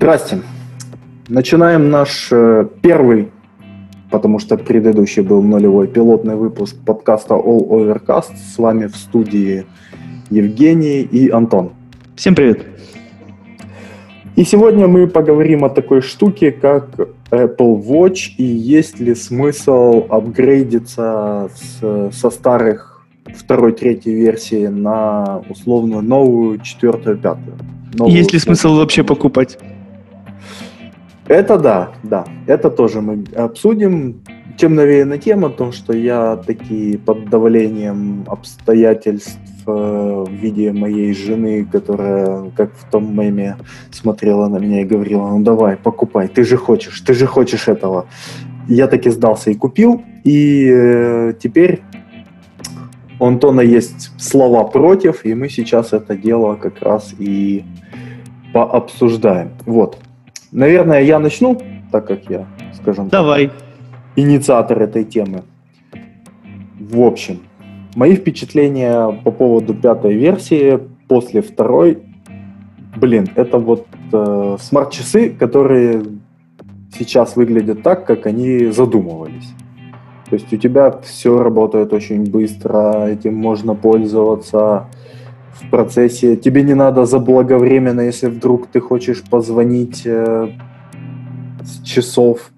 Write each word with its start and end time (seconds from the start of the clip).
Здрасте. 0.00 0.40
Начинаем 1.28 1.90
наш 1.90 2.28
э, 2.32 2.66
первый, 2.80 3.28
потому 4.10 4.38
что 4.38 4.56
предыдущий 4.56 5.20
был 5.20 5.42
нулевой 5.42 5.88
пилотный 5.88 6.36
выпуск 6.36 6.74
подкаста 6.86 7.34
All 7.34 7.68
Overcast. 7.68 8.34
С 8.34 8.56
вами 8.56 8.86
в 8.86 8.96
студии 8.96 9.66
Евгений 10.30 11.02
и 11.02 11.28
Антон. 11.28 11.72
Всем 12.16 12.34
привет. 12.34 12.64
И 14.36 14.44
сегодня 14.44 14.88
мы 14.88 15.06
поговорим 15.06 15.66
о 15.66 15.68
такой 15.68 16.00
штуке, 16.00 16.50
как 16.50 16.98
Apple 17.30 17.84
Watch 17.84 18.30
и 18.38 18.42
есть 18.42 19.00
ли 19.00 19.14
смысл 19.14 20.06
апгрейдиться 20.08 21.50
с, 21.54 22.10
со 22.10 22.30
старых 22.30 23.02
второй, 23.36 23.72
третьей 23.72 24.14
версии 24.14 24.66
на 24.66 25.42
условно 25.50 26.00
новую 26.00 26.58
четвертую, 26.60 27.18
пятую. 27.18 27.58
Новую, 27.92 28.16
есть 28.16 28.32
ли 28.32 28.38
смысл 28.38 28.76
вообще 28.76 29.04
покупать? 29.04 29.58
Это 31.30 31.58
да, 31.58 31.92
да. 32.02 32.24
Это 32.48 32.70
тоже 32.70 33.00
мы 33.00 33.24
обсудим. 33.36 34.20
Чем 34.56 34.74
навеяна 34.74 35.16
тема, 35.16 35.48
то, 35.48 35.70
что 35.70 35.92
я 35.92 36.36
таки 36.36 36.96
под 36.96 37.30
давлением 37.30 38.24
обстоятельств 38.26 39.38
э, 39.64 39.70
в 39.70 40.28
виде 40.28 40.72
моей 40.72 41.14
жены, 41.14 41.64
которая, 41.70 42.50
как 42.56 42.74
в 42.74 42.90
том 42.90 43.16
меме, 43.16 43.56
смотрела 43.92 44.48
на 44.48 44.56
меня 44.56 44.80
и 44.80 44.84
говорила, 44.84 45.28
ну 45.28 45.44
давай, 45.44 45.76
покупай, 45.76 46.26
ты 46.26 46.42
же 46.42 46.56
хочешь, 46.56 47.00
ты 47.00 47.14
же 47.14 47.26
хочешь 47.26 47.68
этого. 47.68 48.06
Я 48.66 48.88
таки 48.88 49.08
сдался 49.10 49.52
и 49.52 49.54
купил, 49.54 50.02
и 50.24 50.68
э, 50.68 51.34
теперь 51.40 51.82
у 53.20 53.26
Антона 53.26 53.60
есть 53.60 54.10
слова 54.18 54.64
против, 54.64 55.24
и 55.24 55.34
мы 55.34 55.48
сейчас 55.48 55.92
это 55.92 56.16
дело 56.16 56.56
как 56.56 56.82
раз 56.82 57.14
и 57.20 57.64
пообсуждаем. 58.52 59.50
Вот. 59.64 59.96
Наверное, 60.52 61.02
я 61.02 61.18
начну, 61.18 61.60
так 61.92 62.06
как 62.06 62.28
я, 62.28 62.46
скажем 62.74 63.08
Давай. 63.08 63.48
так, 63.48 63.56
инициатор 64.16 64.82
этой 64.82 65.04
темы. 65.04 65.42
В 66.78 67.00
общем, 67.00 67.40
мои 67.94 68.16
впечатления 68.16 69.10
по 69.24 69.30
поводу 69.30 69.74
пятой 69.74 70.14
версии 70.14 70.80
после 71.08 71.42
второй, 71.42 71.98
блин, 72.96 73.28
это 73.36 73.58
вот 73.58 73.86
э, 74.12 74.56
смарт-часы, 74.60 75.30
которые 75.30 76.02
сейчас 76.96 77.36
выглядят 77.36 77.82
так, 77.82 78.06
как 78.06 78.26
они 78.26 78.66
задумывались. 78.66 79.54
То 80.28 80.34
есть 80.34 80.52
у 80.52 80.56
тебя 80.56 80.92
все 81.02 81.42
работает 81.42 81.92
очень 81.92 82.24
быстро, 82.24 83.06
этим 83.06 83.34
можно 83.34 83.74
пользоваться 83.74 84.86
в 85.60 85.70
процессе. 85.70 86.36
Тебе 86.36 86.62
не 86.62 86.74
надо 86.74 87.04
заблаговременно, 87.06 88.00
если 88.00 88.28
вдруг 88.28 88.66
ты 88.66 88.80
хочешь 88.80 89.22
позвонить 89.22 90.02
э, 90.04 90.48
с 91.62 91.82
часов 91.82 92.50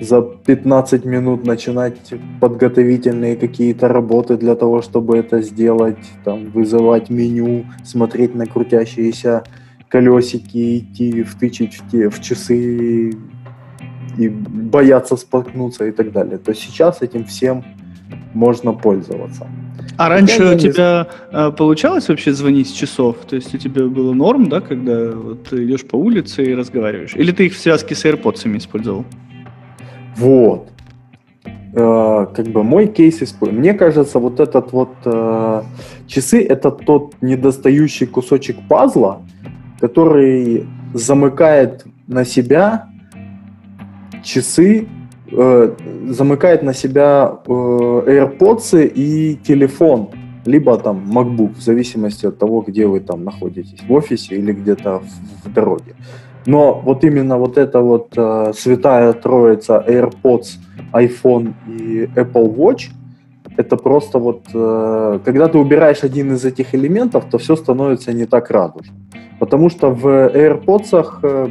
за 0.00 0.20
15 0.20 1.04
минут 1.04 1.46
начинать 1.46 1.96
подготовительные 2.40 3.36
какие-то 3.36 3.88
работы 3.88 4.36
для 4.36 4.54
того, 4.54 4.82
чтобы 4.82 5.16
это 5.16 5.40
сделать, 5.40 5.96
там, 6.24 6.50
вызывать 6.50 7.08
меню, 7.10 7.64
смотреть 7.84 8.34
на 8.34 8.46
крутящиеся 8.46 9.44
колесики, 9.88 10.78
идти 10.78 11.22
втычить 11.22 11.74
в, 11.74 11.90
те, 11.90 12.10
в 12.10 12.20
часы 12.20 13.12
и 14.18 14.28
бояться 14.28 15.16
споткнуться 15.16 15.86
и 15.86 15.92
так 15.92 16.12
далее. 16.12 16.38
То 16.38 16.54
сейчас 16.54 17.02
этим 17.02 17.24
всем 17.24 17.64
можно 18.34 18.72
пользоваться. 18.72 19.46
А 19.96 20.08
раньше 20.08 20.54
у 20.54 20.58
тебя 20.58 21.08
не... 21.32 21.52
получалось 21.52 22.08
вообще 22.08 22.32
звонить 22.32 22.68
с 22.68 22.72
часов? 22.72 23.16
То 23.28 23.36
есть 23.36 23.54
у 23.54 23.58
тебя 23.58 23.86
было 23.86 24.12
норм, 24.12 24.48
да, 24.48 24.60
когда 24.60 25.12
вот 25.12 25.44
ты 25.44 25.64
идешь 25.64 25.84
по 25.86 25.96
улице 25.96 26.44
и 26.44 26.54
разговариваешь? 26.54 27.14
Или 27.14 27.32
ты 27.32 27.46
их 27.46 27.54
в 27.54 27.58
связке 27.58 27.94
с 27.94 28.04
AirPods 28.04 28.56
использовал? 28.56 29.04
Вот. 30.16 30.68
Э, 31.78 32.26
как 32.34 32.46
бы 32.46 32.62
мой 32.62 32.86
кейс 32.86 33.22
использую. 33.22 33.60
Мне 33.60 33.74
кажется, 33.74 34.18
вот 34.18 34.40
этот 34.40 34.72
вот 34.72 34.94
э, 35.04 35.62
часы 36.06 36.42
это 36.42 36.70
тот 36.70 37.14
недостающий 37.20 38.06
кусочек 38.06 38.56
пазла, 38.66 39.20
который 39.78 40.66
замыкает 40.94 41.84
на 42.06 42.24
себя 42.24 42.88
часы 44.24 44.88
э, 45.32 45.74
замыкает 46.08 46.62
на 46.62 46.74
себя 46.74 47.40
э, 47.46 47.50
AirPods 47.50 48.86
и 48.86 49.36
телефон, 49.36 50.10
либо 50.44 50.78
там 50.78 51.04
MacBook, 51.10 51.54
в 51.54 51.60
зависимости 51.60 52.26
от 52.26 52.38
того, 52.38 52.62
где 52.66 52.86
вы 52.86 53.00
там 53.00 53.24
находитесь, 53.24 53.82
в 53.88 53.92
офисе 53.92 54.36
или 54.36 54.52
где-то 54.52 55.00
в, 55.00 55.48
в 55.48 55.52
дороге. 55.52 55.94
Но 56.46 56.80
вот 56.84 57.04
именно 57.04 57.38
вот 57.38 57.58
эта 57.58 57.80
вот 57.80 58.12
э, 58.16 58.52
святая 58.54 59.12
троица 59.12 59.84
AirPods, 59.86 60.58
iPhone 60.92 61.54
и 61.66 62.04
Apple 62.14 62.54
Watch, 62.54 62.90
это 63.56 63.76
просто 63.76 64.18
вот, 64.18 64.42
э, 64.54 65.20
когда 65.24 65.48
ты 65.48 65.58
убираешь 65.58 66.04
один 66.04 66.32
из 66.34 66.44
этих 66.44 66.74
элементов, 66.74 67.24
то 67.30 67.38
все 67.38 67.56
становится 67.56 68.12
не 68.12 68.26
так 68.26 68.50
радужно. 68.50 68.94
Потому 69.40 69.70
что 69.70 69.90
в 69.90 70.06
AirPods 70.06 71.18
э, 71.22 71.48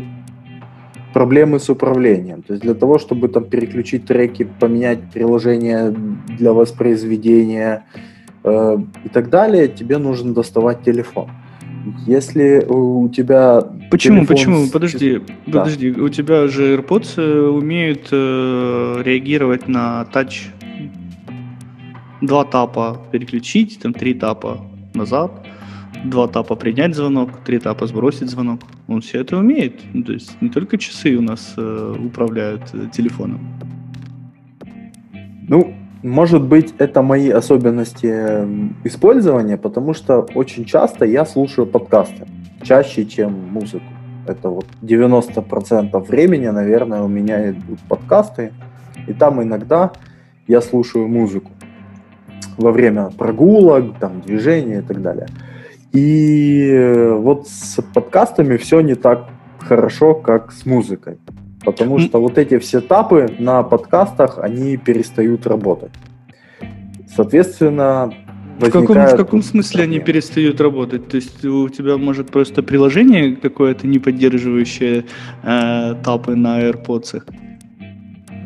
проблемы 1.16 1.59
с 1.59 1.70
управлением. 1.70 2.42
То 2.42 2.53
есть 2.53 2.64
для 2.64 2.74
того, 2.74 3.00
чтобы 3.00 3.30
там 3.30 3.46
переключить 3.46 4.06
треки, 4.06 4.44
поменять 4.59 5.00
приложение 5.14 5.95
для 6.38 6.51
воспроизведения 6.51 7.86
э, 8.44 8.78
и 9.06 9.10
так 9.10 9.30
далее, 9.30 9.69
тебе 9.69 9.98
нужно 9.98 10.34
доставать 10.34 10.84
телефон. 10.84 11.30
Если 12.06 12.66
у 12.68 13.07
тебя... 13.07 13.62
Почему, 13.92 14.25
почему? 14.25 14.66
С... 14.66 14.72
Подожди, 14.72 15.22
да. 15.48 15.60
подожди. 15.60 15.92
У 15.92 16.10
тебя 16.10 16.48
же 16.50 16.75
AirPods 16.75 17.13
э, 17.16 17.48
умеют 17.48 18.10
э, 18.12 19.01
реагировать 19.06 19.69
на 19.69 20.04
тач. 20.12 20.50
Два 22.22 22.44
тапа 22.44 22.98
переключить, 23.13 23.80
там 23.81 23.94
три 23.94 24.16
тапа 24.16 24.57
назад 24.94 25.31
два 26.10 26.28
тапа 26.28 26.56
принять 26.56 26.96
звонок, 26.96 27.30
три 27.46 27.60
тапа 27.60 27.88
сбросить 27.88 28.30
звонок. 28.30 28.62
Он 28.88 29.02
все 29.02 29.22
это 29.22 29.38
умеет. 29.38 29.81
Ну, 29.94 30.04
то 30.04 30.13
есть 30.13 30.42
не 30.42 30.50
только 30.50 30.78
часы 30.78 31.16
у 31.16 31.22
нас 31.22 31.54
э, 31.57 31.96
управляют 32.06 32.63
э, 32.74 32.88
телефоном. 32.92 33.40
Ну, 35.48 35.74
может 36.04 36.44
быть, 36.44 36.74
это 36.78 37.02
мои 37.02 37.30
особенности 37.30 38.07
использования, 38.84 39.57
потому 39.57 39.94
что 39.94 40.28
очень 40.36 40.66
часто 40.66 41.06
я 41.06 41.25
слушаю 41.25 41.66
подкасты, 41.66 42.28
чаще, 42.63 43.06
чем 43.06 43.34
музыку. 43.51 43.86
Это 44.28 44.50
вот 44.50 44.66
90% 44.81 46.00
времени, 46.08 46.48
наверное, 46.48 47.01
у 47.01 47.08
меня 47.08 47.50
идут 47.50 47.80
подкасты, 47.90 48.54
и 49.08 49.13
там 49.13 49.42
иногда 49.42 49.92
я 50.48 50.62
слушаю 50.62 51.08
музыку 51.08 51.51
во 52.58 52.72
время 52.72 53.10
прогулок, 53.18 53.98
там, 54.00 54.22
движения 54.22 54.80
и 54.80 54.81
так 54.81 55.01
далее. 55.01 55.28
И 55.95 56.69
э, 56.71 57.13
вот 57.13 57.47
с 57.47 57.81
подкастами 57.94 58.57
все 58.57 58.81
не 58.81 58.95
так 58.95 59.30
хорошо, 59.59 60.13
как 60.13 60.51
с 60.51 60.65
музыкой. 60.65 61.18
Потому 61.63 62.00
что 62.00 62.21
вот 62.21 62.38
эти 62.38 62.59
все 62.59 62.80
этапы 62.80 63.27
на 63.39 63.63
подкастах, 63.63 64.38
они 64.38 64.77
перестают 64.77 65.47
работать. 65.47 65.92
Соответственно, 67.15 68.13
в 68.59 68.69
каком, 68.69 68.95
в 68.95 69.15
каком 69.15 69.42
смысле 69.42 69.80
проблемы. 69.80 69.95
они 69.95 70.06
перестают 70.06 70.62
работать? 70.62 71.07
То 71.07 71.15
есть 71.15 71.44
у 71.45 71.69
тебя 71.69 71.98
может 71.98 72.31
просто 72.31 72.62
приложение 72.62 73.36
какое-то 73.36 73.88
не 73.88 74.00
поддерживающее 74.00 75.06
э, 75.44 75.95
тапы 76.03 76.36
на 76.36 76.62
AirPods? 76.62 77.24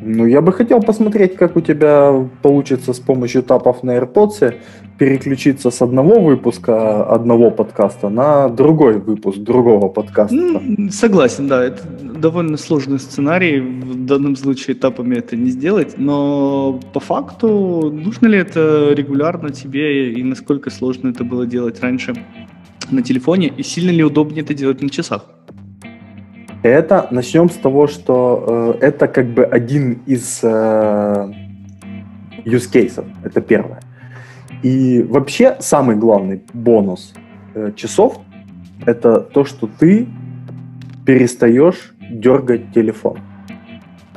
Ну, 0.02 0.26
я 0.26 0.42
бы 0.42 0.54
хотел 0.54 0.82
посмотреть, 0.82 1.36
как 1.36 1.56
у 1.56 1.62
тебя 1.62 2.28
получится 2.42 2.94
с 2.94 3.00
помощью 3.00 3.44
тапов 3.44 3.84
на 3.84 3.98
AirPods 3.98 4.56
переключиться 4.98 5.72
с 5.72 5.82
одного 5.82 6.20
выпуска 6.20 7.04
одного 7.06 7.52
подкаста 7.52 8.10
на 8.10 8.50
другой 8.50 9.00
выпуск 9.00 9.38
другого 9.40 9.88
подкаста. 9.88 10.62
Согласен, 10.92 11.48
да, 11.48 11.64
это 11.64 11.82
довольно 12.20 12.58
сложный 12.58 13.00
сценарий, 13.00 13.60
в 13.60 14.06
данном 14.06 14.36
случае 14.36 14.76
этапами 14.76 15.16
это 15.16 15.36
не 15.36 15.50
сделать, 15.50 15.96
но 15.98 16.80
по 16.94 17.00
факту 17.00 17.92
нужно 17.92 18.28
ли 18.28 18.38
это 18.38 18.94
регулярно 18.94 19.50
тебе 19.50 20.12
и 20.12 20.24
насколько 20.24 20.70
сложно 20.70 21.10
это 21.10 21.24
было 21.24 21.46
делать 21.46 21.82
раньше 21.82 22.14
на 22.92 23.02
телефоне 23.02 23.54
и 23.56 23.64
сильно 23.64 23.92
ли 23.92 24.04
удобнее 24.04 24.44
это 24.44 24.54
делать 24.54 24.82
на 24.82 24.90
часах? 24.90 25.26
Это 26.64 27.08
начнем 27.12 27.50
с 27.50 27.56
того, 27.56 27.88
что 27.88 28.76
э, 28.82 28.86
это 28.88 29.08
как 29.08 29.28
бы 29.28 29.46
один 29.46 30.02
из 30.06 30.42
э, 30.44 31.32
use 32.46 32.70
cases. 32.72 33.06
Это 33.24 33.42
первое. 33.42 33.80
И 34.62 35.02
вообще 35.04 35.56
самый 35.60 35.96
главный 35.96 36.42
бонус 36.54 37.14
э, 37.56 37.72
часов 37.76 38.20
это 38.86 39.20
то, 39.20 39.46
что 39.46 39.68
ты 39.80 40.08
перестаешь 41.06 41.94
дергать 42.12 42.74
телефон. 42.74 43.20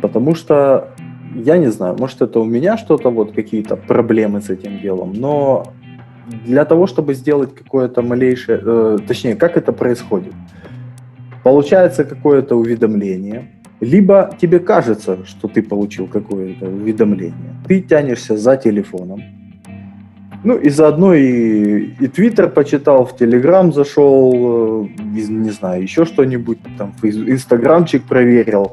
Потому 0.00 0.35
что, 0.35 0.88
я 1.35 1.59
не 1.59 1.71
знаю, 1.71 1.97
может 1.99 2.23
это 2.23 2.41
у 2.41 2.45
меня 2.45 2.77
что-то, 2.77 3.11
вот 3.11 3.33
какие-то 3.33 3.77
проблемы 3.77 4.41
с 4.41 4.50
этим 4.50 4.81
делом, 4.81 5.12
но 5.15 5.65
для 6.45 6.65
того, 6.65 6.87
чтобы 6.87 7.15
сделать 7.15 7.55
какое-то 7.55 8.03
малейшее, 8.03 8.61
э, 8.62 8.99
точнее, 9.06 9.37
как 9.37 9.56
это 9.56 9.73
происходит? 9.73 10.35
Получается 11.43 12.05
какое-то 12.05 12.56
уведомление, 12.56 13.50
либо 13.81 14.37
тебе 14.41 14.61
кажется, 14.61 15.27
что 15.27 15.49
ты 15.49 15.62
получил 15.62 16.06
какое-то 16.06 16.67
уведомление. 16.67 17.56
Ты 17.67 17.81
тянешься 17.81 18.37
за 18.37 18.56
телефоном. 18.56 19.23
Ну 20.44 20.56
и 20.56 20.71
заодно 20.71 21.15
и, 21.15 21.94
и 22.00 22.09
Твиттер 22.09 22.49
почитал, 22.49 23.05
в 23.05 23.17
Телеграм 23.17 23.73
зашел, 23.73 24.87
э, 24.87 24.89
не 25.15 25.50
знаю, 25.50 25.83
еще 25.83 26.05
что-нибудь, 26.05 26.59
там, 26.79 26.94
Инстаграмчик 27.03 28.03
проверил. 28.03 28.73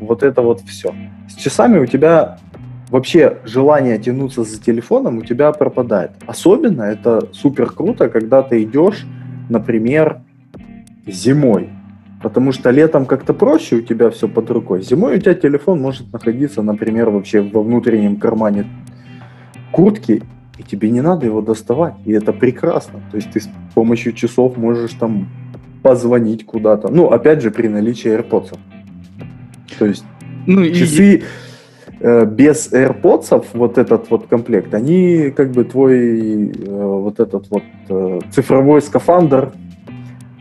Вот 0.00 0.22
это 0.22 0.42
вот 0.42 0.60
все. 0.62 0.94
С 1.28 1.34
часами 1.34 1.78
у 1.78 1.86
тебя 1.86 2.38
вообще 2.90 3.38
желание 3.44 3.98
тянуться 3.98 4.42
за 4.42 4.60
телефоном 4.60 5.18
у 5.18 5.22
тебя 5.22 5.52
пропадает. 5.52 6.10
Особенно 6.26 6.82
это 6.82 7.28
супер 7.32 7.70
круто, 7.70 8.08
когда 8.08 8.42
ты 8.42 8.62
идешь, 8.62 9.06
например, 9.48 10.20
зимой. 11.06 11.70
Потому 12.22 12.52
что 12.52 12.70
летом 12.70 13.06
как-то 13.06 13.32
проще, 13.32 13.76
у 13.76 13.80
тебя 13.80 14.10
все 14.10 14.28
под 14.28 14.50
рукой. 14.50 14.82
Зимой 14.82 15.16
у 15.16 15.20
тебя 15.20 15.34
телефон 15.34 15.80
может 15.80 16.12
находиться, 16.12 16.62
например, 16.62 17.10
вообще 17.10 17.40
во 17.40 17.62
внутреннем 17.62 18.16
кармане 18.16 18.66
куртки, 19.70 20.22
и 20.58 20.62
тебе 20.64 20.90
не 20.90 21.00
надо 21.00 21.26
его 21.26 21.40
доставать. 21.40 21.94
И 22.04 22.12
это 22.12 22.32
прекрасно. 22.32 23.00
То 23.12 23.16
есть 23.16 23.30
ты 23.30 23.40
с 23.40 23.48
помощью 23.74 24.12
часов 24.12 24.56
можешь 24.56 24.94
там 24.94 25.28
позвонить 25.82 26.44
куда-то. 26.44 26.88
Ну, 26.88 27.06
опять 27.06 27.40
же, 27.40 27.52
при 27.52 27.68
наличии 27.68 28.10
AirPods. 28.10 28.58
То 29.78 29.86
есть 29.86 30.04
ну, 30.46 30.64
часы 30.70 31.16
и... 31.16 31.22
э, 32.00 32.24
без 32.24 32.72
AirPods, 32.72 33.46
вот 33.52 33.78
этот 33.78 34.10
вот 34.10 34.26
комплект, 34.26 34.74
они 34.74 35.30
как 35.30 35.52
бы 35.52 35.62
твой 35.64 36.50
э, 36.50 36.52
вот 36.66 37.20
этот 37.20 37.48
вот 37.50 37.62
э, 37.88 38.20
цифровой 38.32 38.82
скафандр 38.82 39.52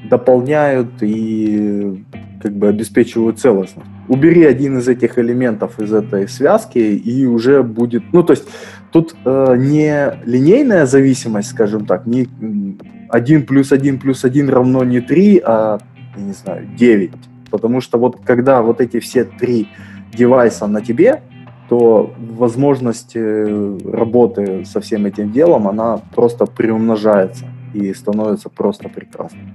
дополняют 0.09 0.89
и 1.01 2.03
как 2.41 2.53
бы 2.53 2.67
обеспечивают 2.67 3.39
целостность. 3.39 3.89
Убери 4.07 4.43
один 4.43 4.77
из 4.77 4.87
этих 4.87 5.17
элементов 5.17 5.79
из 5.79 5.91
этой 5.93 6.27
связки, 6.27 6.77
и 6.77 7.25
уже 7.25 7.63
будет... 7.63 8.03
Ну, 8.13 8.23
то 8.23 8.33
есть 8.33 8.47
тут 8.91 9.15
э, 9.25 9.55
не 9.57 10.13
линейная 10.25 10.85
зависимость, 10.85 11.49
скажем 11.49 11.85
так, 11.85 12.05
не 12.05 12.27
1 13.09 13.45
плюс 13.45 13.71
1 13.71 13.99
плюс 13.99 14.23
1 14.23 14.49
равно 14.49 14.83
не 14.83 15.01
3, 15.01 15.41
а, 15.43 15.79
я 16.15 16.23
не 16.23 16.33
знаю, 16.33 16.67
9. 16.77 17.11
Потому 17.49 17.81
что 17.81 17.97
вот 17.97 18.17
когда 18.23 18.61
вот 18.61 18.81
эти 18.81 18.99
все 18.99 19.23
три 19.23 19.67
девайса 20.13 20.67
на 20.67 20.81
тебе, 20.81 21.21
то 21.69 22.13
возможность 22.17 23.11
э, 23.15 23.77
работы 23.91 24.63
со 24.65 24.79
всем 24.79 25.05
этим 25.05 25.31
делом, 25.31 25.67
она 25.67 25.99
просто 26.15 26.45
приумножается 26.45 27.45
и 27.73 27.93
становится 27.93 28.49
просто 28.49 28.89
прекрасной. 28.89 29.53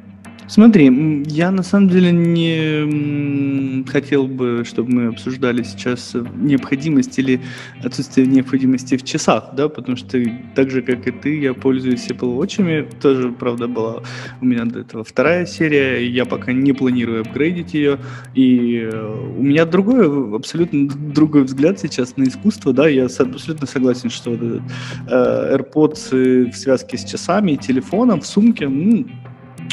Смотри, 0.49 1.23
я 1.29 1.51
на 1.51 1.63
самом 1.63 1.89
деле 1.89 2.13
не 2.13 3.85
хотел 3.89 4.27
бы, 4.27 4.65
чтобы 4.67 4.93
мы 4.93 5.07
обсуждали 5.07 5.63
сейчас 5.63 6.15
необходимость 6.35 7.19
или 7.19 7.41
отсутствие 7.83 8.27
необходимости 8.27 8.97
в 8.97 9.05
часах, 9.05 9.55
да, 9.55 9.69
потому 9.69 9.97
что 9.97 10.21
так 10.55 10.71
же, 10.71 10.83
как 10.83 11.07
и 11.07 11.11
ты, 11.11 11.41
я 11.41 11.55
пользуюсь 11.55 12.07
Apple 12.09 12.37
Watch, 12.37 13.01
тоже, 13.01 13.31
правда, 13.31 13.69
была 13.69 14.03
у 14.41 14.45
меня 14.45 14.65
до 14.65 14.81
этого 14.81 15.05
вторая 15.05 15.47
серия, 15.47 16.07
я 16.07 16.25
пока 16.25 16.53
не 16.53 16.73
планирую 16.73 17.23
апгрейдить 17.23 17.75
ее, 17.75 17.99
и 18.35 18.89
э, 18.93 19.35
у 19.39 19.43
меня 19.43 19.65
другой, 19.65 20.37
абсолютно 20.37 20.89
другой 20.89 21.45
взгляд 21.45 21.79
сейчас 21.79 22.17
на 22.17 22.25
искусство, 22.25 22.73
да, 22.73 22.89
я 22.89 23.07
абсолютно 23.07 23.67
согласен, 23.67 24.11
что 24.11 24.31
вот 24.31 24.43
этот, 24.43 24.63
э, 25.09 25.57
AirPods 25.57 26.51
в 26.51 26.57
связке 26.57 26.99
с 26.99 27.05
часами, 27.05 27.57
телефоном, 27.57 28.21
в 28.21 28.27
сумке, 28.27 28.69
ну, 28.69 29.07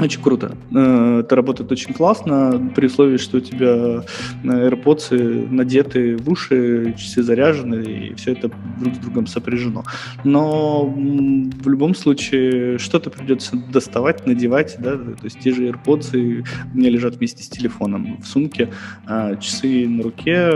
очень 0.04 0.22
круто. 0.22 0.58
Э, 0.74 1.20
это 1.20 1.36
работает 1.36 1.72
очень 1.72 1.94
классно, 1.94 2.72
при 2.76 2.88
условии, 2.88 3.18
что 3.18 3.38
у 3.38 3.40
тебя 3.42 4.04
э, 4.44 4.70
AirPods 4.70 5.50
надеты 5.50 6.18
в 6.18 6.30
уши, 6.30 6.96
часы 6.98 7.24
заряжены, 7.24 7.84
и 7.84 8.14
все 8.16 8.34
это 8.34 8.52
друг 8.80 8.96
с 8.96 8.98
другом 8.98 9.28
сопряжено. 9.28 9.84
Но 10.24 10.86
в 10.86 11.70
любом 11.70 11.96
случае 11.96 12.78
что-то 12.78 13.10
придется 13.10 13.56
доставать, 13.72 14.26
надевать, 14.26 14.78
да, 14.80 14.98
то 14.98 15.24
есть 15.24 15.40
те 15.40 15.54
же 15.54 15.68
AirPods 15.68 16.44
у 16.74 16.78
меня 16.78 16.90
лежат 16.90 17.16
вместе 17.16 17.44
с 17.44 17.50
телефоном 17.50 18.18
в 18.22 18.26
сумке, 18.26 18.70
а 19.06 19.36
часы 19.36 19.88
на 19.88 20.04
руке. 20.04 20.52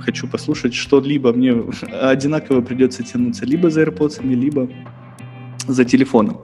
Хочу 0.00 0.26
послушать 0.26 0.74
что-либо, 0.74 1.32
мне 1.32 1.52
одинаково 2.00 2.60
придется 2.60 3.02
тянуться 3.02 3.44
либо 3.44 3.70
за 3.70 3.82
AirPods, 3.82 4.26
либо 4.26 4.68
за 5.66 5.84
телефоном. 5.84 6.38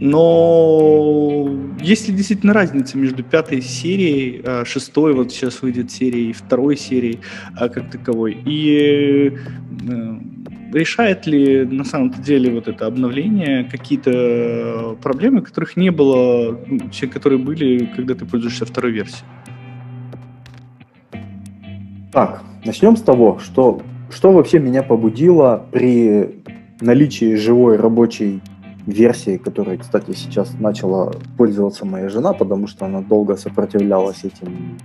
Но 0.00 1.48
есть 1.80 2.08
ли 2.08 2.14
действительно 2.14 2.52
разница 2.52 2.98
между 2.98 3.22
пятой 3.22 3.60
серией, 3.62 4.42
а, 4.44 4.64
шестой, 4.64 5.14
вот 5.14 5.32
сейчас 5.32 5.62
выйдет 5.62 5.90
серией, 5.90 6.32
второй 6.32 6.76
серией 6.76 7.20
а, 7.56 7.68
как 7.68 7.90
таковой, 7.90 8.36
и 8.44 9.32
э, 9.32 10.20
решает 10.72 11.26
ли 11.26 11.64
на 11.64 11.84
самом 11.84 12.10
деле 12.10 12.52
вот 12.52 12.68
это 12.68 12.86
обновление 12.86 13.64
какие-то 13.64 14.96
проблемы, 15.02 15.42
которых 15.42 15.76
не 15.76 15.90
было, 15.90 16.58
ну, 16.66 16.90
которые 17.12 17.38
были, 17.38 17.90
когда 17.96 18.14
ты 18.14 18.24
пользуешься 18.24 18.64
второй 18.64 18.92
версией? 18.92 19.24
Так, 22.12 22.42
начнем 22.64 22.96
с 22.96 23.02
того, 23.02 23.38
что, 23.38 23.82
что 24.10 24.32
вообще 24.32 24.58
меня 24.58 24.82
побудило 24.82 25.66
при 25.70 26.42
наличии 26.80 27.36
живой 27.36 27.76
рабочей 27.76 28.40
версии, 28.86 29.36
которой, 29.36 29.78
кстати, 29.78 30.12
сейчас 30.12 30.54
начала 30.58 31.12
пользоваться 31.36 31.84
моя 31.84 32.08
жена, 32.08 32.32
потому 32.32 32.66
что 32.66 32.86
она 32.86 33.00
долго 33.00 33.36
сопротивлялась 33.36 34.24
этим 34.24 34.78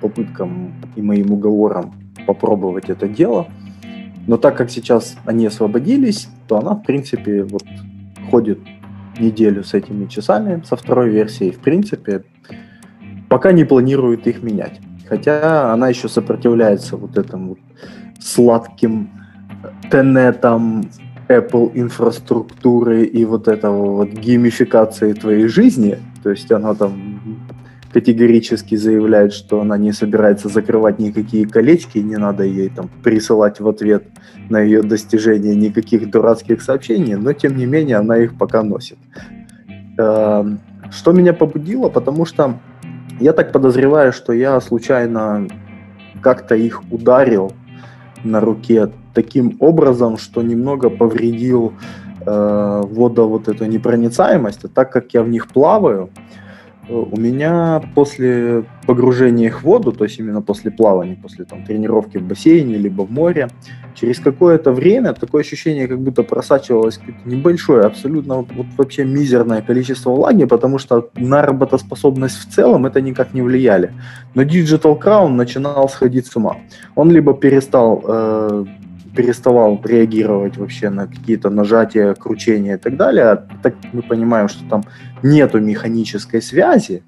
попыткам 0.00 0.74
и 0.96 1.02
моим 1.02 1.32
уговорам 1.32 1.92
попробовать 2.26 2.90
это 2.90 3.08
дело. 3.08 3.46
Но 4.26 4.36
так 4.36 4.56
как 4.56 4.70
сейчас 4.70 5.16
они 5.24 5.46
освободились, 5.46 6.28
то 6.46 6.58
она, 6.58 6.74
в 6.74 6.82
принципе, 6.82 7.42
вот 7.44 7.64
ходит 8.30 8.60
неделю 9.18 9.64
с 9.64 9.74
этими 9.74 10.06
часами, 10.06 10.62
со 10.64 10.76
второй 10.76 11.10
версией, 11.10 11.52
в 11.52 11.58
принципе, 11.58 12.24
пока 13.28 13.52
не 13.52 13.64
планирует 13.64 14.26
их 14.26 14.42
менять. 14.42 14.80
Хотя 15.08 15.72
она 15.72 15.88
еще 15.88 16.08
сопротивляется 16.08 16.96
вот 16.96 17.18
этому 17.18 17.48
вот 17.50 17.58
сладким 18.20 19.10
тенетам, 19.90 20.88
Apple 21.30 21.70
инфраструктуры 21.74 23.04
и 23.04 23.24
вот 23.24 23.46
этого 23.46 23.96
вот 23.96 24.08
геймификации 24.08 25.12
твоей 25.12 25.46
жизни, 25.46 25.98
то 26.24 26.30
есть 26.30 26.50
она 26.50 26.74
там 26.74 27.20
категорически 27.92 28.74
заявляет, 28.74 29.32
что 29.32 29.60
она 29.60 29.76
не 29.78 29.92
собирается 29.92 30.48
закрывать 30.48 30.98
никакие 30.98 31.46
колечки, 31.46 31.98
не 31.98 32.16
надо 32.16 32.44
ей 32.44 32.68
там 32.68 32.88
присылать 33.02 33.60
в 33.60 33.68
ответ 33.68 34.04
на 34.48 34.60
ее 34.60 34.82
достижения 34.82 35.54
никаких 35.54 36.10
дурацких 36.10 36.62
сообщений, 36.62 37.14
но 37.14 37.32
тем 37.32 37.56
не 37.56 37.66
менее 37.66 37.96
она 37.96 38.18
их 38.18 38.36
пока 38.36 38.62
носит. 38.62 38.98
Эм, 39.98 40.60
что 40.90 41.12
меня 41.12 41.32
побудило? 41.32 41.88
Потому 41.88 42.24
что 42.24 42.58
я 43.20 43.32
так 43.32 43.52
подозреваю, 43.52 44.12
что 44.12 44.32
я 44.32 44.60
случайно 44.60 45.46
как-то 46.20 46.54
их 46.54 46.82
ударил 46.90 47.52
на 48.24 48.40
руке 48.40 48.90
таким 49.14 49.56
образом, 49.60 50.18
что 50.18 50.42
немного 50.42 50.90
повредил 50.90 51.72
э, 52.26 52.82
вода 52.90 53.22
вот 53.22 53.48
эту 53.48 53.64
непроницаемость. 53.64 54.64
А 54.64 54.68
так 54.68 54.92
как 54.92 55.14
я 55.14 55.22
в 55.22 55.28
них 55.28 55.48
плаваю, 55.48 56.10
э, 56.88 56.92
у 56.92 57.16
меня 57.18 57.82
после 57.94 58.64
погружения 58.86 59.46
их 59.46 59.60
в 59.60 59.64
воду, 59.64 59.92
то 59.92 60.04
есть 60.04 60.18
именно 60.18 60.42
после 60.42 60.70
плавания, 60.70 61.16
после 61.22 61.44
там, 61.44 61.64
тренировки 61.64 62.18
в 62.18 62.22
бассейне 62.22 62.76
либо 62.76 63.02
в 63.02 63.10
море, 63.10 63.48
через 63.94 64.18
какое-то 64.18 64.72
время 64.72 65.12
такое 65.12 65.42
ощущение, 65.42 65.86
как 65.86 65.98
будто 66.00 66.22
просачивалось 66.22 67.00
небольшое, 67.24 67.82
абсолютно 67.82 68.36
вот 68.36 68.66
вообще 68.76 69.04
мизерное 69.04 69.62
количество 69.62 70.10
влаги, 70.10 70.44
потому 70.44 70.78
что 70.78 71.10
на 71.16 71.42
работоспособность 71.42 72.36
в 72.36 72.54
целом 72.54 72.86
это 72.86 73.00
никак 73.00 73.34
не 73.34 73.42
влияли. 73.42 73.92
Но 74.34 74.42
Digital 74.42 74.98
Crown 74.98 75.28
начинал 75.28 75.88
сходить 75.88 76.26
с 76.26 76.36
ума. 76.36 76.56
Он 76.94 77.10
либо 77.10 77.34
перестал 77.34 78.02
э, 78.04 78.64
переставал 79.14 79.80
реагировать 79.84 80.56
вообще 80.56 80.90
на 80.90 81.06
какие-то 81.06 81.50
нажатия, 81.50 82.14
кручения 82.14 82.76
и 82.76 82.78
так 82.78 82.96
далее. 82.96 83.24
А 83.24 83.46
так 83.62 83.74
мы 83.92 84.02
понимаем, 84.02 84.48
что 84.48 84.64
там 84.68 84.84
нету 85.22 85.60
механической 85.60 86.40
связи. 86.40 87.02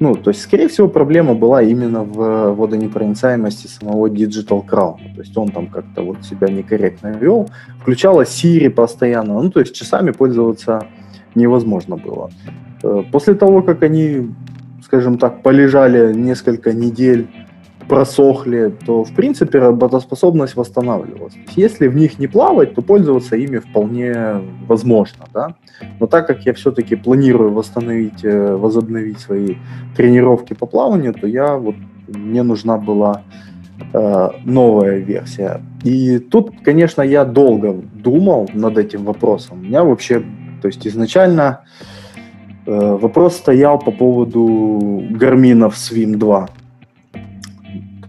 Ну, 0.00 0.14
то 0.14 0.30
есть, 0.30 0.42
скорее 0.42 0.68
всего, 0.68 0.86
проблема 0.88 1.34
была 1.34 1.60
именно 1.62 2.04
в 2.04 2.52
водонепроницаемости 2.54 3.66
самого 3.66 4.06
Digital 4.06 4.64
Crown. 4.64 5.14
То 5.16 5.20
есть 5.22 5.36
он 5.36 5.50
там 5.50 5.66
как-то 5.66 6.02
вот 6.02 6.24
себя 6.24 6.48
некорректно 6.48 7.08
вел. 7.08 7.50
Включала 7.80 8.22
Siri 8.22 8.70
постоянно. 8.70 9.42
Ну, 9.42 9.50
то 9.50 9.60
есть 9.60 9.74
часами 9.74 10.12
пользоваться 10.12 10.86
невозможно 11.34 11.96
было. 11.96 12.30
Э, 12.84 13.02
после 13.10 13.34
того, 13.34 13.62
как 13.62 13.82
они, 13.82 14.32
скажем 14.84 15.18
так, 15.18 15.42
полежали 15.42 16.14
несколько 16.14 16.72
недель 16.72 17.26
просохли, 17.88 18.72
то, 18.86 19.02
в 19.02 19.12
принципе, 19.12 19.58
работоспособность 19.58 20.56
восстанавливалась. 20.56 21.34
Если 21.56 21.88
в 21.88 21.96
них 21.96 22.18
не 22.18 22.26
плавать, 22.26 22.74
то 22.74 22.82
пользоваться 22.82 23.36
ими 23.36 23.58
вполне 23.58 24.42
возможно, 24.68 25.24
да. 25.32 25.54
Но 26.00 26.06
так 26.06 26.26
как 26.26 26.46
я 26.46 26.52
все-таки 26.52 26.96
планирую 26.96 27.52
восстановить, 27.52 28.24
э, 28.24 28.56
возобновить 28.56 29.18
свои 29.20 29.56
тренировки 29.96 30.54
по 30.54 30.66
плаванию, 30.66 31.14
то 31.14 31.26
я 31.26 31.56
вот 31.56 31.74
мне 32.08 32.42
нужна 32.42 32.76
была 32.76 33.22
э, 33.92 34.28
новая 34.44 34.98
версия. 34.98 35.62
И 35.82 36.18
тут, 36.18 36.50
конечно, 36.62 37.02
я 37.02 37.24
долго 37.24 37.72
думал 37.94 38.50
над 38.52 38.76
этим 38.76 39.04
вопросом. 39.04 39.60
У 39.60 39.64
меня 39.64 39.82
вообще, 39.82 40.22
то 40.60 40.68
есть 40.68 40.86
изначально 40.86 41.60
э, 42.66 42.98
вопрос 43.00 43.36
стоял 43.36 43.78
по 43.78 43.92
поводу 43.92 45.02
гарминов 45.10 45.74
Swim 45.74 46.16
2. 46.16 46.48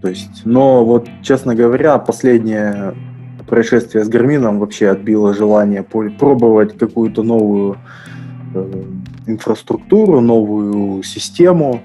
То 0.00 0.08
есть, 0.08 0.42
но 0.44 0.84
вот, 0.84 1.08
честно 1.22 1.54
говоря, 1.54 1.98
последнее 1.98 2.94
происшествие 3.46 4.04
с 4.04 4.08
Гармином 4.08 4.60
вообще 4.60 4.88
отбило 4.88 5.34
желание 5.34 5.82
пробовать 5.82 6.78
какую-то 6.78 7.22
новую 7.22 7.76
э, 8.54 8.84
инфраструктуру, 9.26 10.20
новую 10.20 11.02
систему. 11.02 11.82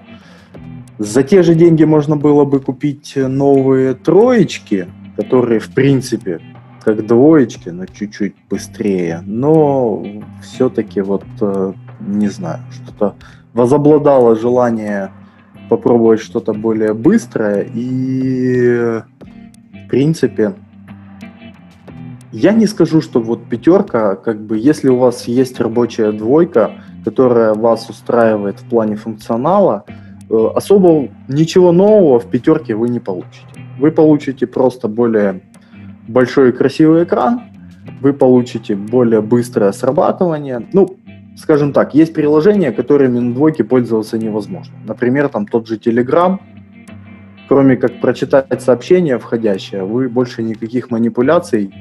За 0.98 1.24
те 1.24 1.44
же 1.44 1.56
деньги 1.56 1.84
можно 1.84 2.16
было 2.16 2.46
бы 2.46 2.60
купить 2.62 3.14
новые 3.18 3.96
троечки, 3.96 4.88
которые, 5.18 5.60
в 5.60 5.74
принципе, 5.74 6.40
как 6.84 7.06
двоечки, 7.06 7.70
но 7.70 7.86
чуть-чуть 7.88 8.36
быстрее. 8.50 9.22
Но 9.26 10.06
все-таки 10.42 11.02
вот, 11.02 11.26
э, 11.42 11.74
не 12.00 12.30
знаю, 12.30 12.60
что-то 12.72 13.16
возобладало 13.54 14.36
желание 14.36 15.12
попробовать 15.70 16.20
что-то 16.20 16.54
более 16.54 16.94
быстрое. 16.94 17.68
И, 17.74 19.02
в 19.74 19.90
принципе, 19.90 20.54
я 22.32 22.52
не 22.52 22.68
скажу, 22.68 23.02
что 23.02 23.22
вот 23.22 23.46
пятерка, 23.46 24.16
как 24.16 24.42
бы, 24.42 24.58
если 24.58 24.90
у 24.90 24.98
вас 24.98 25.28
есть 25.28 25.60
рабочая 25.60 26.12
двойка, 26.12 26.72
которая 27.04 27.54
вас 27.54 27.90
устраивает 27.90 28.60
в 28.60 28.70
плане 28.70 28.96
функционала, 28.96 29.86
э, 30.30 30.48
особо 30.56 31.08
ничего 31.28 31.72
нового 31.72 32.20
в 32.20 32.26
пятерке 32.30 32.76
вы 32.76 32.90
не 32.90 33.00
получите. 33.00 33.46
Вы 33.80 33.92
получите 33.92 34.48
просто 34.48 34.88
более 34.88 35.42
большой 36.08 36.50
и 36.50 36.52
красивый 36.52 37.04
экран, 37.04 37.42
вы 38.02 38.14
получите 38.14 38.76
более 38.76 39.22
быстрое 39.22 39.72
срабатывание. 39.72 40.68
Ну, 40.74 40.98
скажем 41.36 41.74
так, 41.74 41.94
есть 41.94 42.14
приложения, 42.14 42.72
которыми 42.72 43.20
на 43.20 43.34
двойке 43.34 43.64
пользоваться 43.64 44.18
невозможно. 44.18 44.74
Например, 44.88 45.30
там 45.30 45.46
тот 45.46 45.68
же 45.68 45.78
Telegram, 45.78 46.40
кроме 47.48 47.76
как 47.76 48.02
прочитать 48.02 48.62
сообщение 48.62 49.20
входящее, 49.20 49.84
вы 49.84 50.10
больше 50.10 50.44
никаких 50.44 50.92
манипуляций 50.92 51.72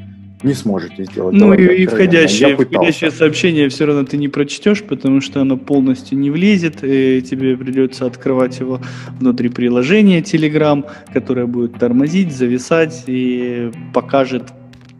не 0.42 0.52
сможете 0.52 1.04
сделать. 1.04 1.34
Ну 1.34 1.54
и, 1.54 1.82
и 1.82 1.86
входящее, 1.86 2.54
входящее 2.56 3.10
сообщение 3.10 3.68
все 3.70 3.86
равно 3.86 4.04
ты 4.04 4.18
не 4.18 4.28
прочтешь, 4.28 4.82
потому 4.82 5.20
что 5.20 5.40
оно 5.40 5.56
полностью 5.56 6.18
не 6.18 6.30
влезет, 6.30 6.84
и 6.84 7.22
тебе 7.22 7.56
придется 7.56 8.04
открывать 8.04 8.60
его 8.60 8.80
внутри 9.18 9.48
приложения 9.48 10.20
Telegram, 10.20 10.84
которое 11.12 11.46
будет 11.46 11.78
тормозить, 11.78 12.36
зависать 12.36 13.04
и 13.06 13.70
покажет 13.94 14.52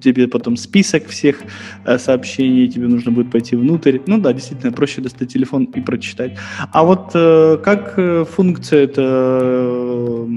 тебе 0.04 0.28
потом 0.28 0.56
список 0.56 1.06
всех 1.06 1.42
э, 1.84 1.98
сообщений, 1.98 2.68
тебе 2.68 2.86
нужно 2.86 3.10
будет 3.10 3.30
пойти 3.30 3.56
внутрь. 3.56 3.98
Ну 4.06 4.18
да, 4.18 4.32
действительно, 4.32 4.72
проще 4.72 5.00
достать 5.00 5.32
телефон 5.32 5.64
и 5.64 5.80
прочитать. 5.80 6.36
А 6.72 6.84
вот 6.84 7.10
э, 7.14 7.58
как 7.64 7.94
э, 7.96 8.24
функция 8.24 8.84
это 8.84 10.28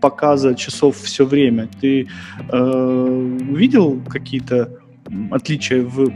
показа 0.00 0.54
часов 0.54 0.96
все 0.96 1.24
время, 1.26 1.68
ты 1.80 2.08
э, 2.52 3.38
видел 3.52 4.00
какие-то 4.08 4.78
отличия 5.30 5.82
в 5.82 6.10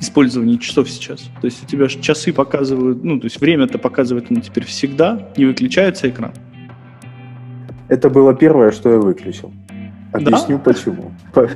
использовании 0.00 0.56
часов 0.56 0.88
сейчас. 0.88 1.30
То 1.40 1.46
есть 1.46 1.62
у 1.64 1.66
тебя 1.66 1.88
часы 1.88 2.32
показывают, 2.32 3.04
ну, 3.04 3.18
то 3.18 3.26
есть 3.26 3.40
время-то 3.40 3.78
показывает 3.78 4.30
оно 4.30 4.40
теперь 4.40 4.64
всегда, 4.64 5.28
не 5.36 5.46
выключается 5.46 6.08
экран. 6.08 6.32
Это 7.88 8.10
было 8.10 8.34
первое, 8.34 8.72
что 8.72 8.90
я 8.90 8.98
выключил. 8.98 9.52
Объясню 10.16 10.56
да? 10.58 10.62
почему. 10.64 11.12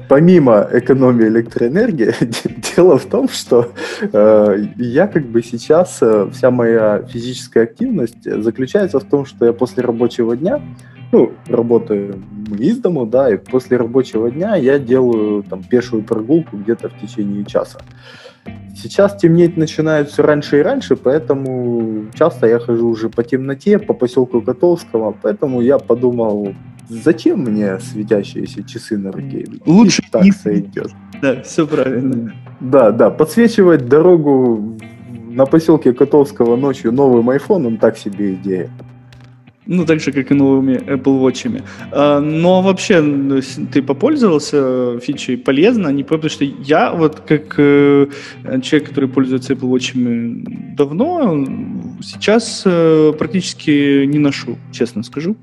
Помимо 0.08 0.68
экономии 0.72 1.26
электроэнергии, 1.26 2.14
дело 2.76 2.98
в 2.98 3.06
том, 3.06 3.28
что 3.28 3.72
э, 4.00 4.64
я 4.76 5.06
как 5.06 5.26
бы 5.26 5.42
сейчас, 5.42 5.98
э, 6.00 6.28
вся 6.32 6.50
моя 6.50 7.02
физическая 7.08 7.64
активность 7.64 8.24
заключается 8.24 9.00
в 9.00 9.04
том, 9.04 9.24
что 9.26 9.44
я 9.44 9.52
после 9.52 9.82
рабочего 9.82 10.36
дня, 10.36 10.60
ну, 11.12 11.32
работаю 11.48 12.22
из 12.58 12.78
дому, 12.78 13.06
да, 13.06 13.32
и 13.32 13.36
после 13.36 13.76
рабочего 13.76 14.30
дня 14.30 14.56
я 14.56 14.78
делаю 14.78 15.42
там 15.42 15.62
пешую 15.62 16.02
прогулку 16.02 16.56
где-то 16.56 16.88
в 16.88 16.98
течение 17.00 17.44
часа. 17.44 17.80
Сейчас 18.76 19.16
темнеть 19.16 19.56
начинает 19.56 20.08
все 20.08 20.22
раньше 20.22 20.60
и 20.60 20.62
раньше, 20.62 20.96
поэтому 20.96 22.06
часто 22.14 22.46
я 22.46 22.58
хожу 22.58 22.88
уже 22.88 23.08
по 23.08 23.22
темноте, 23.22 23.78
по 23.78 23.92
поселку 23.92 24.40
Котовского, 24.40 25.14
поэтому 25.20 25.60
я 25.60 25.78
подумал, 25.78 26.54
зачем 26.90 27.40
мне 27.40 27.78
светящиеся 27.78 28.62
часы 28.64 28.98
на 28.98 29.12
руке? 29.12 29.46
Лучше 29.64 30.02
так 30.10 30.24
не 30.24 30.32
сойдет. 30.32 30.90
Да, 31.22 31.42
все 31.42 31.66
правильно. 31.66 32.34
Да, 32.60 32.90
да, 32.90 33.10
подсвечивать 33.10 33.86
дорогу 33.86 34.78
на 35.28 35.46
поселке 35.46 35.92
Котовского 35.92 36.56
ночью 36.56 36.92
новым 36.92 37.30
айфоном 37.30 37.76
так 37.76 37.96
себе 37.96 38.34
идея. 38.34 38.70
Ну, 39.66 39.86
так 39.86 40.00
же, 40.00 40.10
как 40.10 40.32
и 40.32 40.34
новыми 40.34 40.78
Apple 40.78 41.20
Watch. 41.20 41.62
А, 41.92 42.18
но 42.18 42.60
вообще, 42.60 43.00
ты 43.72 43.82
попользовался 43.82 44.98
фичей 44.98 45.38
полезно, 45.38 45.88
не 45.88 46.02
потому 46.02 46.28
что 46.28 46.44
я 46.44 46.92
вот 46.92 47.20
как 47.20 47.54
э, 47.56 48.08
человек, 48.62 48.88
который 48.88 49.08
пользуется 49.08 49.52
Apple 49.52 49.70
Watch 49.70 50.74
давно, 50.74 51.46
сейчас 52.02 52.62
э, 52.66 53.12
практически 53.16 54.06
не 54.06 54.18
ношу, 54.18 54.58
честно 54.72 55.04
скажу. 55.04 55.36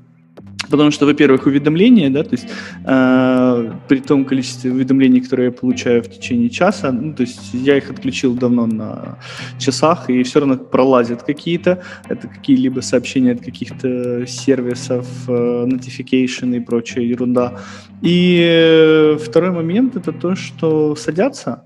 Потому 0.70 0.90
что, 0.90 1.06
во-первых, 1.06 1.46
уведомления, 1.46 2.10
да, 2.10 2.22
то 2.22 2.32
есть 2.32 2.48
э, 2.84 3.72
при 3.88 4.00
том 4.00 4.24
количестве 4.24 4.72
уведомлений, 4.72 5.20
которые 5.20 5.46
я 5.46 5.52
получаю 5.52 6.02
в 6.02 6.10
течение 6.10 6.50
часа, 6.50 6.92
ну, 6.92 7.14
то 7.14 7.22
есть 7.22 7.54
я 7.54 7.76
их 7.76 7.90
отключил 7.90 8.34
давно 8.34 8.66
на 8.66 9.18
часах, 9.58 10.10
и 10.10 10.22
все 10.22 10.40
равно 10.40 10.56
пролазят 10.56 11.22
какие-то, 11.22 11.82
это 12.08 12.28
какие-либо 12.28 12.80
сообщения 12.80 13.32
от 13.32 13.40
каких-то 13.40 14.26
сервисов, 14.26 15.06
э, 15.28 15.66
notification 15.66 16.56
и 16.56 16.60
прочая 16.60 17.04
ерунда. 17.04 17.58
И 18.02 19.16
второй 19.24 19.50
момент 19.50 19.96
это 19.96 20.12
то, 20.12 20.36
что 20.36 20.94
садятся, 20.94 21.64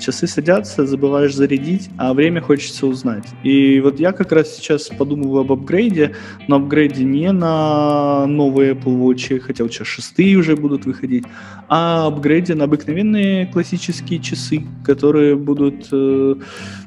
часы 0.00 0.26
садятся, 0.26 0.86
забываешь 0.86 1.34
зарядить, 1.34 1.90
а 1.98 2.14
время 2.14 2.40
хочется 2.40 2.86
узнать. 2.86 3.26
И 3.42 3.80
вот 3.80 4.00
я 4.00 4.12
как 4.12 4.32
раз 4.32 4.56
сейчас 4.56 4.88
подумываю 4.88 5.40
об 5.40 5.52
апгрейде, 5.52 6.14
но 6.48 6.56
апгрейде 6.56 7.04
не 7.04 7.32
на 7.32 8.26
новые 8.44 8.72
Apple 8.72 8.98
Watch, 8.98 9.40
хотя 9.40 9.64
вот 9.64 9.72
сейчас 9.72 9.88
шестые 9.88 10.36
уже 10.36 10.56
будут 10.56 10.84
выходить, 10.86 11.24
а 11.68 12.06
апгрейде 12.06 12.54
на 12.54 12.64
обыкновенные 12.64 13.46
классические 13.46 14.20
часы, 14.20 14.62
которые 14.84 15.34
будут 15.36 15.88
э, 15.92 16.34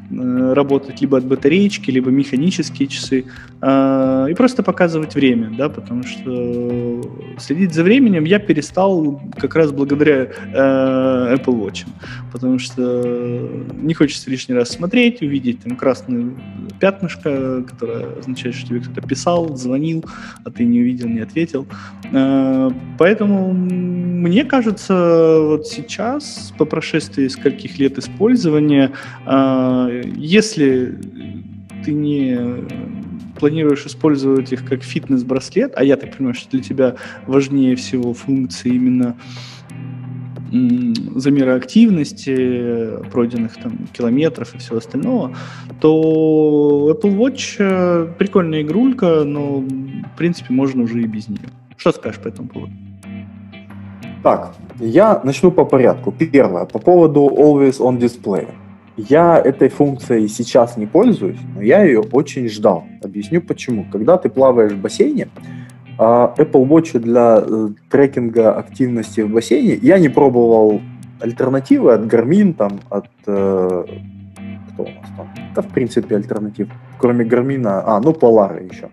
работать 0.10 1.02
либо 1.02 1.18
от 1.18 1.26
батареечки, 1.26 1.92
либо 1.92 2.10
механические 2.12 2.88
часы, 2.88 3.26
э, 3.62 4.28
и 4.30 4.34
просто 4.34 4.64
показывать 4.64 5.16
время, 5.16 5.52
да, 5.58 5.70
потому 5.70 6.04
что 6.04 7.02
следить 7.38 7.74
за 7.74 7.84
временем 7.84 8.24
я 8.24 8.40
перестал 8.40 9.22
как 9.38 9.56
раз 9.56 9.72
благодаря 9.72 10.28
э, 10.54 11.36
Apple 11.36 11.60
Watch, 11.60 11.86
потому 12.32 12.60
что 12.60 13.50
не 13.82 13.94
хочется 13.94 14.30
лишний 14.30 14.56
раз 14.56 14.70
смотреть, 14.70 15.22
увидеть 15.22 15.62
там 15.64 15.76
красное 15.76 16.34
пятнышко, 16.80 17.64
которое 17.64 18.20
означает, 18.20 18.56
что 18.56 18.68
тебе 18.68 18.80
кто-то 18.80 19.02
писал, 19.02 19.56
звонил, 19.58 20.06
а 20.46 20.52
ты 20.52 20.64
не 20.64 20.80
увидел, 20.80 21.08
не 21.10 21.20
ответил. 21.20 21.68
Поэтому 22.98 23.54
мне 23.54 24.46
кажется, 24.46 25.40
вот 25.42 25.68
сейчас, 25.68 26.54
по 26.58 26.66
прошествии 26.66 27.28
скольких 27.28 27.78
лет 27.78 27.98
использования, 27.98 28.92
если 30.16 30.96
ты 31.84 31.94
не 31.94 32.38
планируешь 33.40 33.86
использовать 33.86 34.52
их 34.52 34.66
как 34.66 34.84
фитнес-браслет, 34.84 35.74
а 35.76 35.84
я 35.84 35.96
так 35.96 36.16
понимаю, 36.16 36.36
что 36.36 36.50
для 36.50 36.62
тебя 36.62 36.96
важнее 37.28 37.76
всего 37.76 38.14
функции 38.14 38.74
именно 38.74 39.16
замера 41.16 41.56
активности, 41.56 42.90
пройденных 43.12 43.56
там 43.56 43.88
километров 43.94 44.56
и 44.56 44.58
всего 44.58 44.78
остального, 44.78 45.36
то 45.82 46.90
Apple 46.92 47.18
Watch 47.18 47.56
э, 47.60 48.08
прикольная 48.18 48.62
игрулька, 48.62 49.24
но 49.26 49.60
в 49.60 50.18
принципе 50.18 50.54
можно 50.54 50.84
уже 50.84 51.02
и 51.02 51.06
без 51.06 51.28
нее. 51.28 51.50
Что 51.76 51.92
скажешь 51.92 52.22
по 52.22 52.30
этому 52.30 52.48
поводу? 52.48 52.74
Так, 54.24 54.56
я 54.80 55.22
начну 55.24 55.52
по 55.52 55.66
порядку. 55.66 56.12
Первое, 56.12 56.66
по 56.66 56.80
поводу 56.80 57.30
Always 57.30 57.80
On 57.80 58.00
Display. 58.00 58.48
Я 58.98 59.38
этой 59.38 59.70
функцией 59.70 60.28
сейчас 60.28 60.76
не 60.76 60.88
пользуюсь, 60.88 61.38
но 61.56 61.62
я 61.62 61.84
ее 61.84 62.02
очень 62.02 62.50
ждал. 62.50 62.86
Объясню 63.04 63.42
почему. 63.42 63.86
Когда 63.92 64.18
ты 64.18 64.30
плаваешь 64.30 64.74
в 64.74 64.82
бассейне, 64.82 65.30
А 66.00 66.34
Apple 66.38 66.68
Watch 66.68 67.00
для 67.00 67.44
э, 67.44 67.70
трекинга 67.90 68.54
активности 68.54 69.22
в 69.22 69.30
бассейне 69.30 69.76
я 69.76 70.00
не 70.00 70.10
пробовал 70.10 70.82
альтернативы 71.20 71.94
от 71.94 72.02
Garmin, 72.02 72.54
там, 72.54 72.80
от... 72.90 73.08
Э, 73.26 73.86
кто 74.74 74.84
у 74.84 74.86
нас 74.86 75.08
там? 75.16 75.28
Да, 75.56 75.62
в 75.62 75.68
принципе, 75.70 76.16
альтернатив. 76.16 76.68
Кроме 77.00 77.26
Garmin, 77.26 77.64
а, 77.66 78.00
ну, 78.00 78.12
Polar 78.12 78.64
еще. 78.64 78.90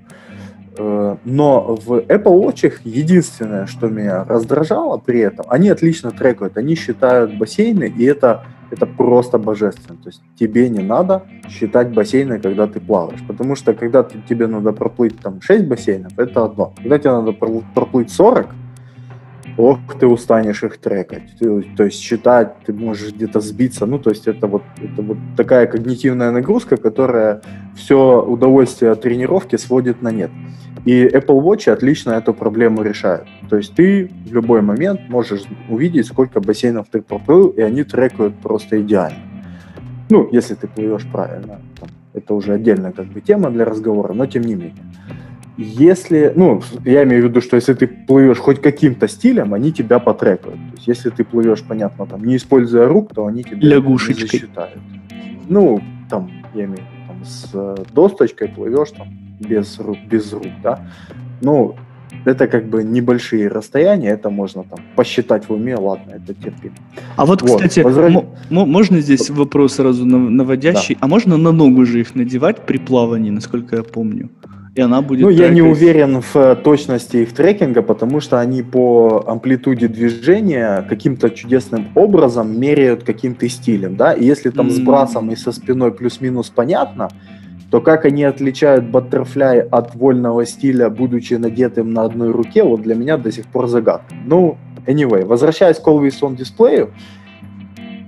Э, 0.77 1.17
но 1.25 1.77
в 1.77 1.99
Apple 1.99 2.45
Watch 2.45 2.73
единственное, 2.85 3.67
что 3.67 3.89
меня 3.89 4.25
раздражало 4.25 4.99
при 4.99 5.21
этом, 5.21 5.47
они 5.49 5.69
отлично 5.69 6.11
трекают, 6.11 6.57
они 6.57 6.75
считают 6.75 7.37
бассейны, 7.39 7.85
и 7.85 8.05
это, 8.05 8.45
это 8.75 8.87
просто 8.87 9.39
божественно. 9.39 9.99
То 10.03 10.09
есть 10.09 10.23
тебе 10.39 10.69
не 10.69 10.83
надо 10.83 11.23
считать 11.49 11.95
бассейны, 11.95 12.41
когда 12.41 12.67
ты 12.67 12.81
плаваешь. 12.81 13.23
Потому 13.27 13.57
что 13.57 13.73
когда 13.75 14.03
ты, 14.03 14.19
тебе 14.29 14.47
надо 14.47 14.73
проплыть 14.73 15.19
там 15.21 15.41
6 15.41 15.65
бассейнов, 15.67 16.19
это 16.19 16.45
одно. 16.45 16.73
Когда 16.77 16.99
тебе 16.99 17.11
надо 17.13 17.33
проплыть 17.75 18.11
40, 18.11 18.47
ох, 19.57 19.79
ты 19.99 20.07
устанешь 20.07 20.63
их 20.63 20.79
трекать. 20.79 21.37
Ты, 21.39 21.63
то 21.77 21.85
есть 21.85 22.01
считать, 22.01 22.55
ты 22.67 22.73
можешь 22.73 23.13
где-то 23.13 23.41
сбиться. 23.41 23.87
Ну, 23.87 23.99
то 23.99 24.11
есть 24.11 24.27
это 24.27 24.47
вот, 24.47 24.63
это 24.77 25.03
вот 25.03 25.19
такая 25.37 25.67
когнитивная 25.67 26.31
нагрузка, 26.31 26.77
которая 26.77 27.43
все 27.77 28.23
удовольствие 28.23 28.91
от 28.93 29.03
тренировки 29.03 29.57
сводит 29.57 30.03
на 30.03 30.11
нет. 30.11 30.31
И 30.85 31.07
Apple 31.07 31.43
Watch 31.43 31.71
отлично 31.71 32.13
эту 32.13 32.35
проблему 32.35 32.83
решает. 32.83 33.25
То 33.49 33.57
есть 33.57 33.75
ты 33.75 34.11
в 34.27 34.33
любой 34.33 34.61
момент 34.61 35.01
можешь 35.09 35.43
увидеть, 35.69 36.07
сколько 36.07 36.41
бассейнов 36.41 36.89
ты 36.91 37.01
проплыл, 37.01 37.49
и 37.49 37.63
они 37.63 37.85
трекают 37.85 38.35
просто 38.37 38.81
идеально. 38.81 39.19
Ну, 40.11 40.29
если 40.31 40.55
ты 40.55 40.69
плывешь 40.69 41.07
правильно. 41.11 41.61
Это 42.13 42.35
уже 42.35 42.53
отдельная 42.53 42.93
как 42.93 43.07
бы 43.07 43.21
тема 43.21 43.51
для 43.51 43.65
разговора, 43.65 44.13
но 44.13 44.27
тем 44.27 44.43
не 44.43 44.55
менее. 44.55 44.75
Если, 45.57 46.33
ну, 46.35 46.61
я 46.85 47.05
имею 47.05 47.23
в 47.23 47.29
виду, 47.29 47.41
что 47.41 47.57
если 47.57 47.75
ты 47.75 47.87
плывешь 47.87 48.39
хоть 48.39 48.61
каким-то 48.61 49.07
стилем, 49.07 49.55
они 49.55 49.73
тебя 49.73 50.01
потрекают. 50.01 50.57
То 50.57 50.75
есть, 50.75 50.89
если 50.89 51.11
ты 51.11 51.23
плывешь, 51.23 51.63
понятно, 51.63 52.07
там, 52.07 52.25
не 52.25 52.37
используя 52.37 52.89
рук, 52.89 53.15
то 53.15 53.27
они 53.27 53.45
тебя 53.45 53.59
Лягушечкой. 53.61 54.25
не 54.25 54.29
засчитают. 54.29 54.81
Ну, 55.49 55.81
там, 56.11 56.31
я 56.55 56.65
имею 56.65 56.79
в 56.79 56.81
виду, 56.81 56.89
там, 57.07 57.25
с 57.25 57.51
э, 57.53 57.77
досточкой 57.93 58.49
плывешь, 58.49 58.91
там, 58.91 59.09
без 59.39 59.79
рук, 59.79 59.99
без 60.11 60.33
рук, 60.33 60.49
да. 60.63 60.89
Ну, 61.41 61.77
это 62.25 62.49
как 62.49 62.69
бы 62.69 62.83
небольшие 62.83 63.49
расстояния, 63.49 64.11
это 64.11 64.31
можно 64.31 64.65
там 64.65 64.79
посчитать 64.97 65.49
в 65.49 65.53
уме, 65.53 65.77
ладно, 65.77 66.13
это 66.13 66.35
терпимо. 66.35 66.75
А 67.17 67.27
вот, 67.27 67.43
вот 67.43 67.57
кстати, 67.57 67.81
возвращ... 67.81 68.15
можно 68.51 69.01
здесь 69.01 69.31
вопрос 69.31 69.75
сразу 69.75 70.05
наводящий, 70.07 70.95
да. 70.95 71.01
а 71.03 71.07
можно 71.07 71.37
на 71.37 71.53
ногу 71.53 71.85
же 71.85 72.01
их 72.01 72.15
надевать 72.15 72.67
при 72.67 72.79
плавании, 72.79 73.31
насколько 73.31 73.77
я 73.77 73.83
помню? 73.83 74.31
И 74.75 74.81
она 74.81 75.03
будет 75.03 75.23
ну, 75.23 75.29
трекать... 75.29 75.49
я 75.49 75.55
не 75.55 75.63
уверен 75.63 76.21
в 76.21 76.35
э, 76.35 76.57
точности 76.57 77.19
их 77.19 77.33
трекинга, 77.33 77.81
потому 77.83 78.21
что 78.21 78.41
они 78.41 78.63
по 78.63 79.23
амплитуде 79.27 79.87
движения 79.87 80.85
каким-то 80.89 81.31
чудесным 81.31 81.89
образом 81.95 82.59
меряют 82.59 83.05
каким-то 83.05 83.49
стилем, 83.49 83.97
да, 83.97 84.13
и 84.13 84.25
если 84.25 84.51
там 84.51 84.67
mm. 84.67 84.71
с 84.71 84.81
брасом 84.81 85.31
и 85.31 85.37
со 85.37 85.53
спиной 85.53 85.93
плюс-минус 85.93 86.51
понятно, 86.51 87.09
то 87.71 87.81
как 87.81 88.05
они 88.05 88.25
отличают 88.25 88.91
баттерфляй 88.91 89.61
от 89.61 89.95
вольного 89.95 90.45
стиля, 90.45 90.91
будучи 90.91 91.35
надетым 91.35 91.93
на 91.93 92.03
одной 92.03 92.33
руке, 92.33 92.65
вот 92.65 92.83
для 92.83 92.97
меня 92.97 93.17
до 93.17 93.31
сих 93.31 93.47
пор 93.47 93.69
загадка. 93.69 94.13
Ну, 94.27 94.59
anyway, 94.87 95.25
возвращаясь 95.25 95.79
к 95.79 95.87
Always 95.87 96.21
On 96.21 96.35
дисплею, 96.35 96.91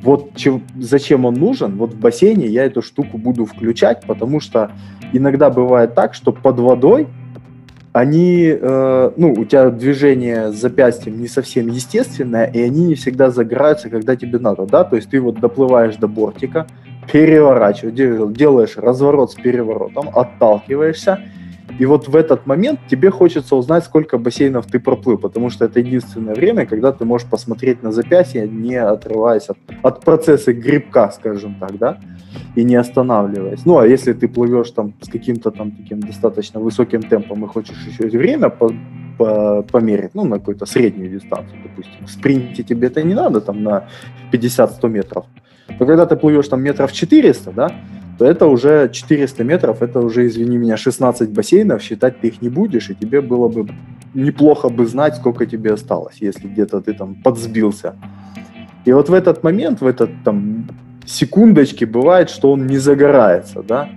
вот 0.06 0.36
чем, 0.36 0.62
зачем 0.78 1.24
он 1.24 1.34
нужен, 1.34 1.76
вот 1.76 1.94
в 1.94 1.98
бассейне 1.98 2.46
я 2.46 2.64
эту 2.64 2.80
штуку 2.80 3.18
буду 3.18 3.44
включать, 3.44 4.04
потому 4.06 4.38
что 4.38 4.70
иногда 5.12 5.50
бывает 5.50 5.94
так, 5.96 6.14
что 6.14 6.32
под 6.32 6.60
водой 6.60 7.08
они, 7.92 8.56
э, 8.56 9.10
ну, 9.16 9.32
у 9.32 9.44
тебя 9.44 9.70
движение 9.70 10.52
с 10.52 10.60
запястьем 10.60 11.18
не 11.18 11.26
совсем 11.26 11.66
естественное, 11.66 12.44
и 12.44 12.60
они 12.60 12.84
не 12.84 12.94
всегда 12.94 13.30
загораются, 13.30 13.90
когда 13.90 14.14
тебе 14.14 14.38
надо, 14.38 14.66
да, 14.66 14.84
то 14.84 14.94
есть 14.94 15.10
ты 15.10 15.20
вот 15.20 15.40
доплываешь 15.40 15.96
до 15.96 16.06
бортика, 16.06 16.68
переворачиваешь, 17.12 18.32
делаешь 18.36 18.76
разворот 18.76 19.32
с 19.32 19.34
переворотом, 19.34 20.10
отталкиваешься, 20.14 21.18
и 21.78 21.84
вот 21.84 22.08
в 22.08 22.16
этот 22.16 22.46
момент 22.46 22.80
тебе 22.88 23.10
хочется 23.10 23.54
узнать, 23.54 23.84
сколько 23.84 24.18
бассейнов 24.18 24.66
ты 24.66 24.80
проплыл, 24.80 25.18
потому 25.18 25.50
что 25.50 25.66
это 25.66 25.80
единственное 25.80 26.34
время, 26.34 26.66
когда 26.66 26.92
ты 26.92 27.04
можешь 27.04 27.28
посмотреть 27.28 27.82
на 27.82 27.92
запястье, 27.92 28.48
не 28.48 28.76
отрываясь 28.76 29.48
от, 29.48 29.58
от 29.82 30.04
процесса 30.04 30.52
грибка, 30.52 31.12
скажем 31.14 31.56
так, 31.60 31.78
да, 31.78 32.00
и 32.54 32.64
не 32.64 32.76
останавливаясь. 32.76 33.66
Ну, 33.66 33.78
а 33.78 33.86
если 33.86 34.14
ты 34.14 34.28
плывешь 34.28 34.70
там 34.70 34.94
с 35.02 35.08
каким-то 35.08 35.50
там 35.50 35.70
таким 35.70 36.00
достаточно 36.00 36.60
высоким 36.60 37.02
темпом 37.02 37.44
и 37.44 37.48
хочешь 37.48 37.86
еще 37.86 38.08
время 38.18 38.48
по, 38.48 38.72
по, 39.18 39.62
померить, 39.62 40.14
ну, 40.14 40.24
на 40.24 40.38
какую-то 40.38 40.64
среднюю 40.66 41.10
дистанцию, 41.10 41.58
допустим, 41.62 42.06
в 42.06 42.10
спринте 42.10 42.62
тебе 42.62 42.88
это 42.88 43.02
не 43.02 43.14
надо, 43.14 43.40
там, 43.40 43.62
на 43.62 43.88
50-100 44.32 44.88
метров, 44.88 45.26
но 45.68 45.86
когда 45.86 46.06
ты 46.06 46.16
плывешь 46.16 46.48
там 46.48 46.62
метров 46.62 46.92
400, 46.92 47.52
да, 47.52 47.70
то 48.18 48.24
это 48.24 48.46
уже 48.46 48.90
400 48.92 49.44
метров, 49.44 49.82
это 49.82 50.00
уже, 50.00 50.26
извини 50.26 50.56
меня, 50.56 50.76
16 50.76 51.30
бассейнов, 51.30 51.82
считать 51.82 52.20
ты 52.20 52.28
их 52.28 52.42
не 52.42 52.48
будешь, 52.48 52.88
и 52.90 52.94
тебе 52.94 53.20
было 53.20 53.48
бы 53.48 53.68
неплохо 54.14 54.68
бы 54.68 54.86
знать, 54.86 55.16
сколько 55.16 55.46
тебе 55.46 55.72
осталось, 55.74 56.16
если 56.20 56.48
где-то 56.48 56.80
ты 56.80 56.94
там 56.94 57.14
подсбился. 57.16 57.94
И 58.86 58.92
вот 58.92 59.08
в 59.08 59.14
этот 59.14 59.42
момент, 59.42 59.80
в 59.80 59.86
этот 59.86 60.10
там 60.24 60.66
секундочки 61.04 61.84
бывает, 61.84 62.30
что 62.30 62.52
он 62.52 62.66
не 62.66 62.78
загорается, 62.78 63.62
да, 63.62 63.90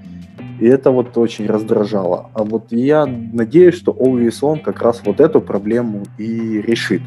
и 0.59 0.65
это 0.65 0.91
вот 0.91 1.17
очень 1.17 1.47
раздражало. 1.47 2.29
А 2.33 2.43
вот 2.43 2.71
я 2.71 3.05
надеюсь, 3.05 3.75
что 3.75 3.91
Always 3.91 4.41
On 4.41 4.59
как 4.59 4.81
раз 4.81 5.01
вот 5.05 5.21
эту 5.21 5.39
проблему 5.39 6.03
и 6.17 6.61
решит. 6.61 7.01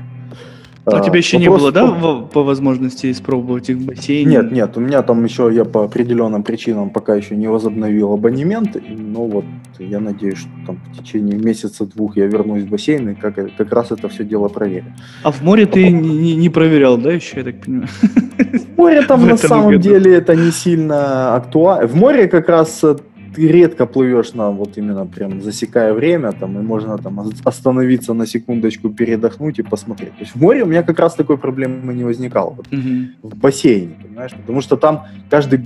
А, 0.84 1.00
у 1.00 1.04
тебя 1.04 1.18
еще 1.18 1.38
не 1.38 1.48
было, 1.48 1.70
да, 1.70 1.86
по... 1.86 2.22
по 2.22 2.42
возможности 2.42 3.10
испробовать 3.10 3.70
их 3.70 3.76
в 3.76 3.84
бассейне? 3.86 4.32
Нет, 4.32 4.50
нет, 4.50 4.76
у 4.76 4.80
меня 4.80 5.02
там 5.02 5.22
еще, 5.24 5.48
я 5.52 5.64
по 5.64 5.84
определенным 5.84 6.42
причинам 6.42 6.90
пока 6.90 7.14
еще 7.14 7.36
не 7.36 7.46
возобновил 7.46 8.12
абонемент, 8.12 8.76
но 8.88 9.26
вот 9.26 9.44
я 9.78 10.00
надеюсь, 10.00 10.38
что 10.38 10.48
там 10.66 10.80
в 10.92 10.98
течение 10.98 11.38
месяца-двух 11.38 12.16
я 12.16 12.26
вернусь 12.26 12.64
в 12.64 12.68
бассейн 12.68 13.10
и 13.10 13.14
как, 13.14 13.36
как 13.56 13.72
раз 13.72 13.92
это 13.92 14.08
все 14.08 14.24
дело 14.24 14.48
проверю. 14.48 14.86
А 15.22 15.30
в 15.30 15.42
море 15.42 15.66
ты 15.66 15.88
не, 15.88 16.34
не 16.34 16.48
проверял, 16.48 16.98
да, 16.98 17.12
еще, 17.12 17.38
я 17.38 17.44
так 17.44 17.60
понимаю? 17.60 17.88
В 17.88 18.76
море 18.76 19.02
там 19.02 19.26
на 19.28 19.36
самом 19.36 19.78
деле 19.78 20.14
это 20.14 20.34
не 20.34 20.50
сильно 20.50 21.36
актуально. 21.36 21.86
В 21.86 21.94
море 21.94 22.26
как 22.26 22.48
раз 22.48 22.82
э, 22.82 22.96
ты 23.34 23.48
редко 23.48 23.86
плывешь 23.86 24.34
на 24.34 24.50
вот 24.50 24.78
именно 24.78 25.06
прям 25.06 25.40
засекая 25.40 25.92
время, 25.94 26.32
там, 26.32 26.58
и 26.58 26.62
можно 26.62 26.98
там 26.98 27.20
остановиться 27.44 28.14
на 28.14 28.26
секундочку, 28.26 28.90
передохнуть 28.90 29.58
и 29.58 29.62
посмотреть. 29.62 30.10
То 30.10 30.20
есть 30.20 30.34
в 30.34 30.40
море 30.40 30.62
у 30.62 30.66
меня 30.66 30.82
как 30.82 30.98
раз 30.98 31.14
такой 31.14 31.38
проблемы 31.38 31.94
не 31.94 32.04
возникало. 32.04 32.50
Вот, 32.50 32.66
mm 32.68 33.06
В 33.22 33.36
бассейне, 33.36 33.96
понимаешь? 34.02 34.32
Потому 34.32 34.60
что 34.60 34.76
там 34.76 35.06
каждый, 35.30 35.60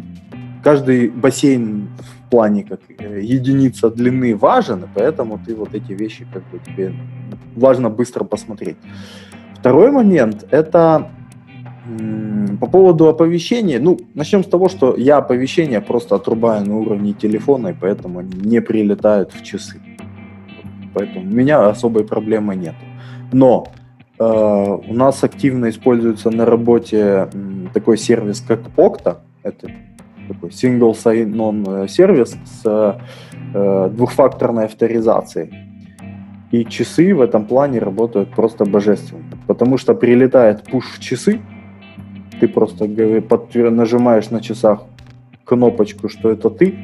каждый 0.63 1.09
бассейн 1.09 1.89
в 1.99 2.31
плане 2.31 2.65
как 2.65 2.81
э, 2.99 3.21
единица 3.23 3.91
длины 3.91 4.37
важен, 4.37 4.85
и 4.85 4.89
поэтому 4.95 5.39
ты 5.47 5.55
вот 5.55 5.75
эти 5.75 5.93
вещи 5.93 6.27
как 6.33 6.43
бы 6.51 6.59
тебе 6.59 6.93
важно 7.57 7.91
быстро 7.91 8.25
посмотреть. 8.25 8.77
Второй 9.55 9.91
момент– 9.91 10.47
это 10.51 11.11
по 12.61 12.67
поводу 12.67 13.09
оповещения, 13.09 13.79
ну, 13.81 13.99
начнем 14.15 14.43
с 14.43 14.47
того, 14.47 14.69
что 14.69 14.97
я 14.97 15.19
оповещения 15.19 15.81
просто 15.81 16.17
отрубаю 16.17 16.67
на 16.67 16.77
уровне 16.79 17.13
телефона, 17.13 17.69
и 17.69 17.75
поэтому 17.81 18.21
они 18.21 18.33
не 18.41 18.61
прилетают 18.61 19.33
в 19.33 19.43
часы. 19.43 19.81
Поэтому 20.95 21.31
у 21.31 21.35
меня 21.35 21.69
особой 21.69 22.05
проблемы 22.05 22.57
нет. 22.57 22.75
Но 23.33 23.69
э, 24.19 24.25
у 24.25 24.95
нас 24.95 25.23
активно 25.23 25.69
используется 25.69 26.31
на 26.31 26.45
работе 26.45 27.29
такой 27.75 27.99
сервис, 27.99 28.41
как 28.41 28.61
Okta. 28.77 29.19
Это 29.43 29.71
такой 30.27 30.51
single 30.51 30.93
sign-on 30.93 31.85
э, 31.85 31.89
сервис 31.89 32.37
с 32.45 32.99
э, 33.55 33.91
двухфакторной 33.93 34.65
авторизацией. 34.65 35.53
И 36.51 36.65
часы 36.65 37.15
в 37.15 37.21
этом 37.21 37.45
плане 37.45 37.79
работают 37.79 38.31
просто 38.31 38.65
божественно. 38.65 39.25
Потому 39.47 39.79
что 39.79 39.95
прилетает 39.95 40.63
пуш 40.65 40.87
в 40.87 41.01
часы, 41.01 41.41
ты 42.41 42.49
просто 42.49 42.87
нажимаешь 43.71 44.31
на 44.31 44.41
часах 44.41 44.83
кнопочку, 45.45 46.09
что 46.09 46.31
это 46.31 46.51
ты, 46.51 46.75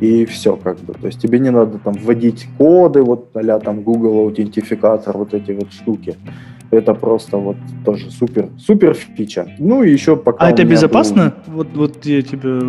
и 0.00 0.24
все 0.24 0.56
как 0.56 0.78
бы. 0.78 0.94
То 0.94 1.06
есть 1.06 1.20
тебе 1.20 1.38
не 1.38 1.50
надо 1.50 1.78
там 1.78 1.94
вводить 1.94 2.46
коды, 2.58 3.02
вот 3.02 3.30
а 3.34 3.60
там 3.60 3.82
Google 3.82 4.18
аутентификатор, 4.20 5.16
вот 5.16 5.34
эти 5.34 5.52
вот 5.52 5.72
штуки. 5.72 6.16
Это 6.70 6.92
просто 6.92 7.38
вот 7.38 7.56
тоже 7.84 8.10
супер, 8.10 8.50
супер 8.58 8.94
фича. 8.94 9.48
Ну 9.58 9.82
и 9.82 9.90
еще 9.90 10.16
пока... 10.16 10.46
А 10.46 10.50
это 10.50 10.64
безопасно? 10.64 11.34
Был... 11.46 11.54
Вот, 11.54 11.68
вот 11.74 12.06
я 12.06 12.20
тебя 12.20 12.60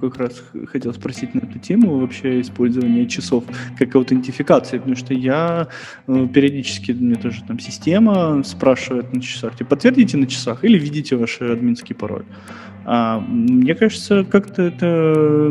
как 0.00 0.16
раз 0.18 0.42
хотел 0.66 0.92
спросить 0.92 1.34
на 1.34 1.38
эту 1.38 1.60
тему 1.60 1.98
вообще 1.98 2.40
использование 2.40 3.06
часов 3.06 3.44
как 3.78 3.94
аутентификации, 3.94 4.78
потому 4.78 4.96
что 4.96 5.14
я 5.14 5.68
э, 6.08 6.26
периодически, 6.34 6.92
мне 6.92 7.14
тоже 7.14 7.44
там 7.46 7.60
система 7.60 8.42
спрашивает 8.42 9.12
на 9.12 9.20
часах, 9.20 9.56
типа 9.56 9.70
подтвердите 9.70 10.16
на 10.16 10.26
часах 10.26 10.64
или 10.64 10.76
видите 10.76 11.14
ваш 11.14 11.40
админский 11.40 11.94
пароль. 11.94 12.24
А, 12.84 13.20
мне 13.20 13.74
кажется, 13.74 14.24
как-то 14.24 14.62
это 14.62 14.86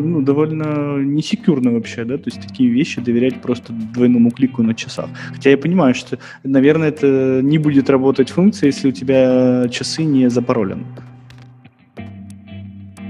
ну, 0.03 0.21
довольно 0.21 0.97
несекюрно 0.97 1.71
вообще, 1.71 2.03
да, 2.03 2.17
то 2.17 2.25
есть 2.25 2.41
такие 2.41 2.69
вещи 2.69 3.01
доверять 3.01 3.41
просто 3.41 3.73
двойному 3.73 4.31
клику 4.31 4.63
на 4.63 4.73
часах. 4.73 5.09
Хотя 5.33 5.49
я 5.49 5.57
понимаю, 5.57 5.93
что, 5.93 6.17
наверное, 6.43 6.89
это 6.89 7.41
не 7.41 7.57
будет 7.57 7.89
работать 7.89 8.29
функция, 8.29 8.67
если 8.67 8.89
у 8.89 8.91
тебя 8.91 9.67
часы 9.69 10.03
не 10.03 10.29
запаролены. 10.29 10.83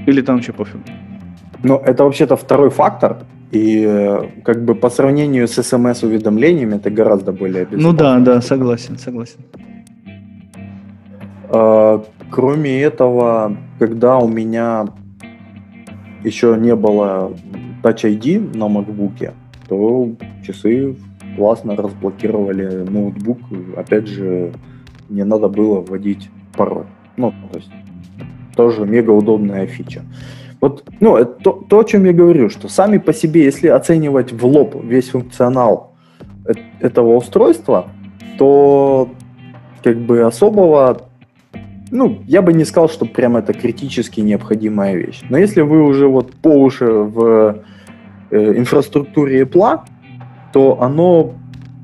Или 0.08 0.22
там 0.22 0.36
вообще 0.36 0.54
пофиг? 0.54 0.82
Ну, 1.64 1.78
это 1.78 2.04
вообще-то 2.04 2.36
второй 2.36 2.70
фактор, 2.70 3.18
и 3.52 3.84
э, 3.88 4.28
как 4.44 4.66
бы 4.66 4.76
по 4.76 4.90
сравнению 4.90 5.48
с 5.48 5.62
смс-уведомлениями 5.62 6.76
это 6.76 6.90
гораздо 6.90 7.32
более 7.32 7.66
безопасно. 7.66 7.92
Ну 7.92 7.94
да, 7.94 8.20
да, 8.20 8.42
согласен, 8.42 8.98
согласен. 8.98 9.40
Кроме 12.32 12.82
этого, 12.82 13.58
когда 13.78 14.18
у 14.18 14.28
меня 14.28 14.88
еще 16.24 16.56
не 16.58 16.76
было 16.76 17.34
Touch 17.84 18.04
ID 18.04 18.56
на 18.56 18.66
MacBook, 18.66 19.34
то 19.68 20.10
часы 20.46 20.96
классно 21.36 21.76
разблокировали 21.76 22.84
ноутбук. 22.90 23.40
Опять 23.76 24.08
же, 24.08 24.54
не 25.10 25.24
надо 25.24 25.50
было 25.50 25.82
вводить 25.82 26.30
пароль. 26.56 26.86
Ну, 27.18 27.34
то 27.52 27.58
есть 27.58 27.72
тоже 28.56 28.86
мега 28.86 29.12
удобная 29.12 29.68
фича. 29.68 30.04
Вот, 30.62 30.84
ну, 31.00 31.18
это 31.18 31.32
то, 31.44 31.66
то, 31.68 31.80
о 31.80 31.84
чем 31.84 32.06
я 32.06 32.14
говорю, 32.14 32.50
что 32.50 32.70
сами 32.70 32.98
по 33.00 33.14
себе, 33.14 33.44
если 33.44 33.68
оценивать 33.68 34.32
в 34.32 34.46
лоб 34.46 34.76
весь 34.84 35.10
функционал 35.10 35.96
этого 36.80 37.16
устройства, 37.16 37.88
то 38.38 39.10
как 39.84 39.98
бы 39.98 40.22
особого, 40.22 41.02
ну, 41.92 42.24
я 42.26 42.42
бы 42.42 42.54
не 42.54 42.66
сказал, 42.66 42.90
что 42.90 43.06
прям 43.06 43.38
это 43.38 43.54
критически 43.54 44.22
необходимая 44.22 44.96
вещь. 44.96 45.22
Но 45.30 45.38
если 45.38 45.62
вы 45.62 45.84
уже 45.84 46.08
вот 46.08 46.34
по 46.34 46.48
уши 46.48 46.86
в 46.86 47.64
э, 48.32 48.58
инфраструктуре 48.58 49.44
Apple, 49.44 49.82
то 50.54 50.82
оно 50.82 51.34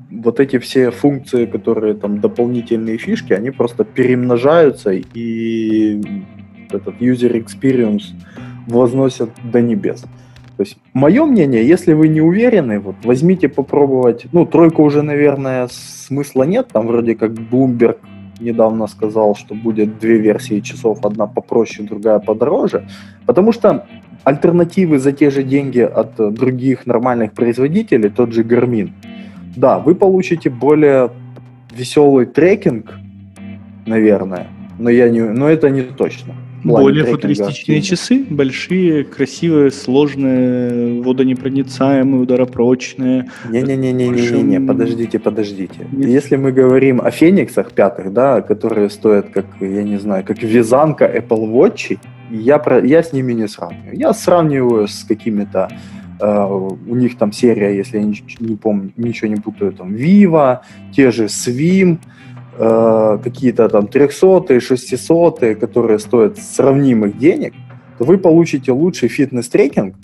вот 0.09 0.39
эти 0.39 0.57
все 0.59 0.91
функции, 0.91 1.45
которые 1.45 1.93
там 1.93 2.19
дополнительные 2.19 2.97
фишки, 2.97 3.33
они 3.33 3.51
просто 3.51 3.83
перемножаются 3.83 4.91
и 4.91 6.01
этот 6.69 6.99
user 7.01 7.33
experience 7.33 8.03
возносят 8.65 9.29
до 9.43 9.61
небес. 9.61 10.01
То 10.57 10.63
есть, 10.63 10.77
мое 10.93 11.25
мнение, 11.25 11.67
если 11.67 11.93
вы 11.93 12.07
не 12.07 12.21
уверены, 12.21 12.79
вот 12.79 12.95
возьмите 13.03 13.47
попробовать. 13.47 14.25
Ну, 14.31 14.45
тройку 14.45 14.83
уже, 14.83 15.03
наверное, 15.03 15.67
смысла 15.69 16.43
нет. 16.43 16.69
Там 16.73 16.87
вроде 16.87 17.15
как 17.15 17.31
Bloomberg 17.31 17.97
недавно 18.39 18.87
сказал, 18.87 19.35
что 19.35 19.55
будет 19.55 19.99
две 19.99 20.17
версии 20.17 20.59
часов, 20.59 21.05
одна 21.05 21.27
попроще, 21.27 21.87
другая 21.87 22.19
подороже. 22.19 22.87
Потому 23.25 23.51
что 23.51 23.85
альтернативы 24.23 24.99
за 24.99 25.11
те 25.11 25.29
же 25.29 25.43
деньги 25.43 25.79
от 25.79 26.15
других 26.33 26.85
нормальных 26.85 27.33
производителей, 27.33 28.09
тот 28.09 28.33
же 28.33 28.43
Garmin, 28.43 28.91
да, 29.55 29.79
вы 29.79 29.95
получите 29.95 30.49
более 30.49 31.09
веселый 31.71 32.25
трекинг, 32.25 32.93
наверное, 33.85 34.47
но, 34.79 34.89
я 34.89 35.09
не, 35.09 35.21
но 35.21 35.47
это 35.49 35.69
не 35.69 35.81
точно. 35.81 36.33
Более 36.63 37.05
футуристичные 37.05 37.81
часы, 37.81 38.25
большие, 38.29 39.03
красивые, 39.03 39.71
сложные, 39.71 41.01
водонепроницаемые, 41.01 42.21
ударопрочные. 42.21 43.29
Не-не-не-не-не, 43.49 44.59
большим... 44.59 44.67
подождите, 44.67 45.19
подождите. 45.19 45.87
Нет. 45.91 46.09
Если 46.09 46.35
мы 46.35 46.51
говорим 46.51 47.01
о 47.01 47.11
фениксах 47.11 47.71
пятых, 47.71 48.11
да, 48.11 48.41
которые 48.41 48.89
стоят 48.89 49.29
как, 49.29 49.45
я 49.59 49.83
не 49.83 49.97
знаю, 49.97 50.23
как 50.25 50.41
вязанка 50.41 51.05
Apple 51.05 51.51
Watch, 51.51 51.97
я, 52.31 52.57
про, 52.57 52.85
я 52.85 53.03
с 53.03 53.13
ними 53.13 53.33
не 53.33 53.47
сравниваю. 53.47 53.97
Я 53.97 54.13
сравниваю 54.13 54.87
с 54.87 55.03
какими-то 55.03 55.69
Uh, 56.19 56.75
у 56.87 56.95
них 56.95 57.15
там 57.19 57.31
серия, 57.31 57.77
если 57.77 57.99
я 57.99 58.03
не, 58.03 58.19
не 58.39 58.55
помню, 58.55 58.91
ничего 58.97 59.27
не 59.27 59.35
путаю, 59.35 59.71
там 59.71 59.93
Viva, 59.93 60.61
те 60.91 61.11
же 61.11 61.25
Swim, 61.25 61.99
Э, 62.59 63.19
какие-то 63.23 63.69
там 63.69 63.87
300 63.87 64.59
600 64.59 65.39
которые 65.59 65.99
стоят 65.99 66.39
сравнимых 66.39 67.17
денег, 67.17 67.53
то 67.99 68.03
вы 68.03 68.17
получите 68.17 68.71
лучший 68.71 69.09
фитнес-трекинг, 69.09 69.95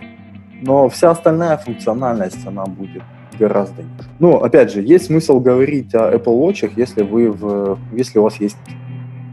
но 0.61 0.87
вся 0.87 1.09
остальная 1.09 1.57
функциональность, 1.57 2.45
она 2.45 2.65
будет 2.65 3.01
гораздо 3.39 3.81
ниже. 3.81 4.07
Ну, 4.19 4.37
опять 4.37 4.71
же, 4.71 4.81
есть 4.81 5.05
смысл 5.05 5.39
говорить 5.39 5.95
о 5.95 6.11
Apple 6.13 6.39
Watch, 6.39 6.71
если 6.75 7.01
вы 7.01 7.31
в, 7.31 7.79
если 7.91 8.19
у 8.19 8.23
вас 8.23 8.39
есть 8.39 8.57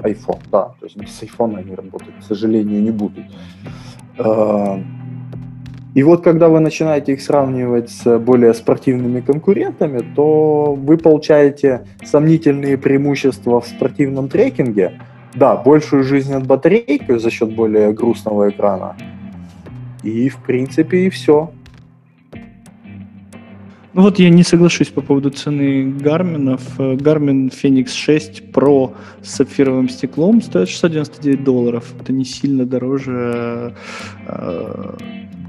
iPhone, 0.03 0.41
да, 0.51 0.73
то 0.81 0.87
есть 0.87 0.97
с 0.97 1.23
iPhone 1.23 1.59
они 1.59 1.75
работать, 1.75 2.15
к 2.21 2.23
сожалению, 2.23 2.81
не 2.81 2.91
будут. 2.91 3.25
Э, 4.17 4.83
и 5.95 6.03
вот 6.05 6.23
когда 6.23 6.49
вы 6.49 6.61
начинаете 6.61 7.15
их 7.15 7.23
сравнивать 7.23 7.91
с 7.91 8.19
более 8.19 8.55
спортивными 8.55 9.21
конкурентами, 9.21 10.05
то 10.15 10.75
вы 10.75 10.97
получаете 10.97 11.87
сомнительные 12.05 12.79
преимущества 12.79 13.61
в 13.61 13.67
спортивном 13.67 14.29
трекинге. 14.29 15.01
Да, 15.35 15.57
большую 15.57 16.05
жизнь 16.05 16.33
от 16.33 16.47
батарейки 16.47 17.19
за 17.19 17.31
счет 17.31 17.55
более 17.55 17.93
грустного 17.93 18.51
экрана. 18.51 18.97
И, 20.03 20.29
в 20.29 20.37
принципе, 20.39 21.07
и 21.07 21.11
все. 21.11 21.51
Ну 23.93 24.03
вот 24.03 24.21
я 24.21 24.31
не 24.31 24.45
соглашусь 24.45 24.89
по 24.89 25.01
поводу 25.01 25.31
цены 25.31 25.91
Гарминов. 25.91 26.79
Garmin 26.79 27.51
Phoenix 27.51 27.89
6 27.89 28.43
Pro 28.53 28.95
с 29.21 29.35
сапфировым 29.35 29.89
стеклом 29.89 30.41
стоит 30.41 30.69
699 30.69 31.43
долларов. 31.43 31.93
Это 32.01 32.13
не 32.13 32.25
сильно 32.25 32.65
дороже 32.65 33.75
э, 34.29 34.95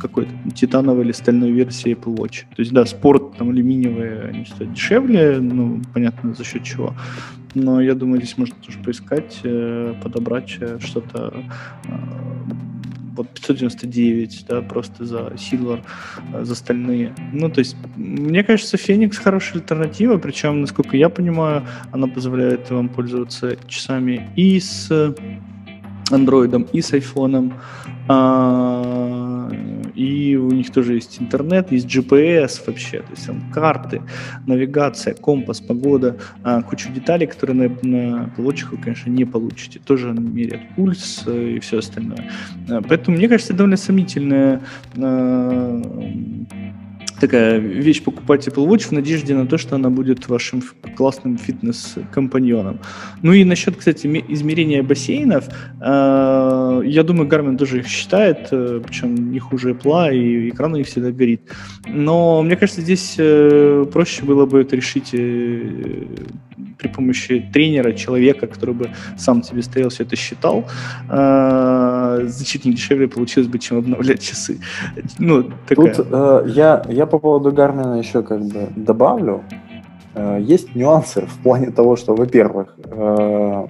какой-то 0.02 0.32
титановой 0.56 1.06
или 1.06 1.12
стальной 1.12 1.52
версии 1.52 1.94
Apple 1.94 2.16
Watch. 2.16 2.44
То 2.56 2.62
есть, 2.62 2.72
да, 2.72 2.86
спорт, 2.86 3.38
там, 3.38 3.50
алюминиевые, 3.50 4.30
они 4.30 4.46
стоят 4.46 4.74
дешевле, 4.74 5.40
ну, 5.40 5.82
понятно, 5.94 6.34
за 6.34 6.44
счет 6.44 6.64
чего. 6.64 6.94
Но 7.54 7.82
я 7.82 7.96
думаю, 7.96 8.22
здесь 8.22 8.38
можно 8.38 8.56
тоже 8.66 8.80
поискать, 8.80 9.40
э, 9.44 9.94
подобрать 10.02 10.58
э, 10.60 10.80
что-то 10.80 11.34
э, 11.86 11.92
вот 13.16 13.28
599, 13.30 14.46
да, 14.48 14.62
просто 14.62 15.06
за 15.06 15.34
Silver, 15.36 15.84
за 16.42 16.56
стальные. 16.56 17.14
Ну, 17.34 17.50
то 17.50 17.60
есть, 17.60 17.76
мне 17.98 18.44
кажется, 18.44 18.78
Феникс 18.78 19.18
хорошая 19.18 19.62
альтернатива, 19.62 20.18
причем, 20.18 20.62
насколько 20.62 20.96
я 20.96 21.10
понимаю, 21.10 21.64
она 21.92 22.08
позволяет 22.08 22.72
вам 22.72 22.88
пользоваться 22.88 23.58
часами 23.68 24.30
и 24.38 24.60
с 24.60 25.14
андроидом, 26.10 26.64
и 26.74 26.82
с 26.82 26.94
айфоном. 26.94 27.54
И 29.96 30.36
у 30.36 30.52
них 30.52 30.72
тоже 30.72 30.96
есть 30.96 31.22
интернет, 31.22 31.72
есть 31.72 31.88
GPS 31.88 32.62
вообще, 32.66 33.00
то 33.00 33.12
есть 33.12 33.26
там 33.28 33.52
карты, 33.54 34.02
навигация, 34.48 35.14
компас, 35.14 35.62
погода, 35.62 36.18
а, 36.44 36.62
кучу 36.62 36.92
деталей, 36.92 37.28
которые 37.28 37.56
на, 37.56 37.88
на 37.88 38.24
Apple 38.26 38.52
вы, 38.72 38.78
конечно, 38.78 39.10
не 39.10 39.26
получите. 39.26 39.80
Тоже 39.80 40.14
меряют 40.14 40.64
пульс 40.76 41.24
э, 41.26 41.56
и 41.56 41.60
все 41.60 41.80
остальное. 41.80 42.32
А, 42.70 42.82
поэтому, 42.82 43.18
мне 43.18 43.28
кажется, 43.28 43.54
довольно 43.54 43.78
сомнительная 43.78 44.62
а, 44.98 45.82
такая 47.22 47.60
вещь 47.60 48.04
покупать 48.04 48.48
Apple 48.48 48.68
Watch 48.68 48.88
в 48.88 48.92
надежде 48.92 49.36
на 49.36 49.46
то, 49.46 49.58
что 49.58 49.76
она 49.76 49.90
будет 49.90 50.28
вашим 50.28 50.64
классным 50.98 51.38
фитнес-компаньоном. 51.38 52.80
Ну 53.22 53.34
и 53.34 53.44
насчет, 53.46 53.76
кстати, 53.76 54.08
измерения 54.28 54.84
бассейнов, 54.84 55.48
э, 55.80 56.82
я 56.86 57.04
думаю, 57.04 57.30
Garmin 57.30 57.58
тоже 57.58 57.80
их 57.80 57.88
считает, 57.88 58.48
э, 58.52 58.82
причем 58.86 59.32
не 59.32 59.40
хуже 59.40 59.72
Apple, 59.72 60.16
и 60.16 60.50
экран 60.50 60.74
у 60.74 60.78
них 60.78 60.88
всегда 60.88 61.12
горит. 61.12 61.42
Но 61.88 62.42
мне 62.42 62.56
кажется, 62.56 62.82
здесь 62.82 63.16
э, 63.18 63.86
проще 63.94 64.24
было 64.24 64.46
бы 64.48 64.62
это 64.62 64.76
решить 64.76 65.14
э, 65.14 66.06
при 66.82 66.88
помощи 66.88 67.50
тренера, 67.54 67.94
человека, 67.94 68.48
который 68.48 68.74
бы 68.74 68.90
сам 69.18 69.42
тебе 69.42 69.62
стоял, 69.62 69.90
все 69.90 70.04
это 70.04 70.16
считал, 70.16 70.66
э, 71.10 72.28
значительно 72.28 72.74
дешевле 72.74 73.08
получилось 73.08 73.48
бы, 73.48 73.60
чем 73.60 73.78
обновлять 73.78 74.22
часы. 74.22 74.60
Ну, 75.20 75.44
такая... 75.68 75.94
Тут 75.94 76.08
э, 76.12 76.44
я, 76.48 76.84
я 76.90 77.06
по 77.06 77.20
поводу 77.20 77.52
Гармина 77.52 78.00
еще 78.00 78.24
как 78.24 78.42
бы 78.42 78.68
добавлю. 78.76 79.44
Э, 80.16 80.40
есть 80.42 80.76
нюансы 80.76 81.22
в 81.22 81.44
плане 81.44 81.72
того, 81.72 81.96
что, 81.96 82.16
во-первых, 82.16 82.76
э, 82.86 83.68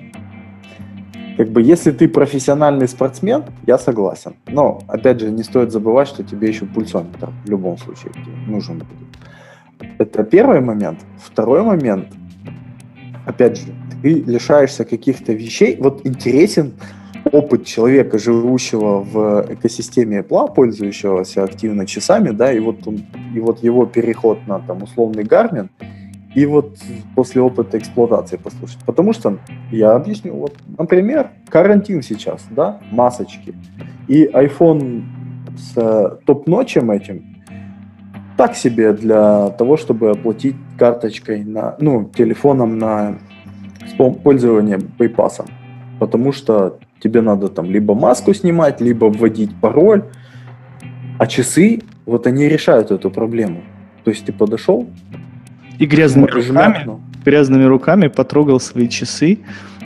как 1.37 1.49
бы 1.49 1.61
если 1.61 1.91
ты 1.91 2.07
профессиональный 2.07 2.87
спортсмен, 2.87 3.43
я 3.67 3.77
согласен. 3.77 4.35
Но, 4.47 4.79
опять 4.87 5.19
же, 5.19 5.31
не 5.31 5.43
стоит 5.43 5.71
забывать, 5.71 6.07
что 6.07 6.23
тебе 6.23 6.47
еще 6.47 6.65
пульсометр 6.65 7.29
в 7.45 7.49
любом 7.49 7.77
случае 7.77 8.11
нужен 8.47 8.77
будет. 8.77 9.97
Это 9.99 10.23
первый 10.23 10.61
момент. 10.61 10.99
Второй 11.17 11.61
момент– 11.61 12.07
опять 13.25 13.57
же, 13.57 13.73
ты 14.01 14.21
лишаешься 14.21 14.85
каких-то 14.85 15.33
вещей. 15.33 15.77
Вот 15.79 16.05
интересен 16.05 16.73
опыт 17.31 17.65
человека, 17.65 18.17
живущего 18.17 19.01
в 19.01 19.45
экосистеме 19.49 20.19
Apple, 20.19 20.53
пользующегося 20.53 21.43
активно 21.43 21.85
часами, 21.85 22.31
да, 22.31 22.51
и 22.51 22.59
вот, 22.59 22.87
он, 22.87 23.05
и 23.35 23.39
вот 23.39 23.63
его 23.63 23.85
переход 23.85 24.39
на 24.47 24.59
там 24.59 24.83
условный 24.83 25.23
Garmin, 25.23 25.69
и 26.33 26.45
вот 26.45 26.77
после 27.15 27.41
опыта 27.41 27.77
эксплуатации 27.77 28.37
послушать. 28.37 28.79
Потому 28.85 29.13
что, 29.13 29.37
я 29.71 29.95
объясню, 29.95 30.33
вот, 30.33 30.55
например, 30.77 31.29
карантин 31.49 32.01
сейчас, 32.01 32.45
да, 32.49 32.79
масочки, 32.91 33.53
и 34.07 34.25
iPhone 34.25 35.03
с 35.57 35.73
э, 35.75 36.17
топ-ночем 36.25 36.89
этим, 36.89 37.31
так 38.37 38.55
себе 38.55 38.93
для 38.93 39.49
того, 39.49 39.77
чтобы 39.77 40.11
оплатить 40.11 40.55
карточкой, 40.81 41.43
на, 41.43 41.75
ну, 41.79 42.09
телефоном 42.17 42.79
на 42.79 43.19
пользование 44.23 44.79
PayPass. 44.97 45.45
Потому 45.99 46.33
что 46.33 46.79
тебе 47.03 47.21
надо 47.21 47.49
там 47.49 47.69
либо 47.69 47.93
маску 47.93 48.33
снимать, 48.33 48.81
либо 48.81 49.05
вводить 49.05 49.51
пароль, 49.61 50.01
а 51.19 51.27
часы, 51.27 51.81
вот 52.07 52.25
они 52.25 52.49
решают 52.49 52.89
эту 52.89 53.11
проблему. 53.11 53.61
То 54.03 54.09
есть 54.09 54.25
ты 54.25 54.33
подошел, 54.33 54.87
и 55.77 55.85
грязными 55.85 56.25
руками, 56.31 56.99
грязными 57.25 57.65
руками 57.65 58.07
потрогал 58.07 58.59
свои 58.59 58.87
часы, 58.87 59.37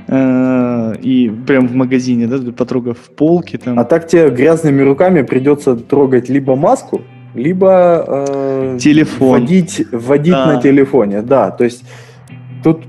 э, 0.07 0.93
и 1.01 1.29
прям 1.45 1.67
в 1.67 1.75
магазине, 1.75 2.27
да, 2.27 2.37
потрогав 2.53 2.97
полки 3.17 3.57
там. 3.57 3.77
А 3.77 3.83
так 3.83 4.07
тебе 4.07 4.29
грязными 4.29 4.81
руками 4.81 5.23
придется 5.23 5.75
трогать 5.75 6.29
либо 6.29 6.55
маску, 6.55 7.01
либо 7.35 8.03
э, 8.07 8.77
телефон 8.79 9.41
вводить, 9.41 9.85
вводить 9.91 10.33
да. 10.33 10.53
на 10.53 10.61
телефоне, 10.61 11.21
да. 11.21 11.51
То 11.51 11.63
есть 11.63 11.83
тут, 12.63 12.85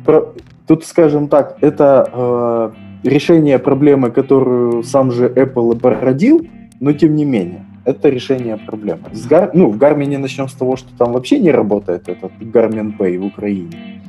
тут, 0.67 0.85
скажем 0.85 1.29
так, 1.29 1.59
это 1.61 2.73
э, 3.03 3.09
решение 3.09 3.59
проблемы, 3.59 4.11
которую 4.11 4.83
сам 4.83 5.13
же 5.13 5.29
Apple 5.29 5.77
и 5.77 5.79
породил, 5.79 6.47
но 6.81 6.93
тем 6.93 7.15
не 7.17 7.25
менее 7.25 7.67
это 7.87 8.09
решение 8.09 8.57
проблемы. 8.57 9.03
С 9.13 9.27
Гар... 9.27 9.51
Ну, 9.55 9.71
в 9.71 9.79
Гармине 9.79 10.19
начнем 10.19 10.49
с 10.49 10.55
того, 10.55 10.77
что 10.77 10.89
там 10.99 11.13
вообще 11.13 11.39
не 11.39 11.53
работает 11.53 12.09
этот 12.09 12.33
Garmin 12.41 12.97
Pay 12.99 13.19
в 13.19 13.27
Украине. 13.27 14.03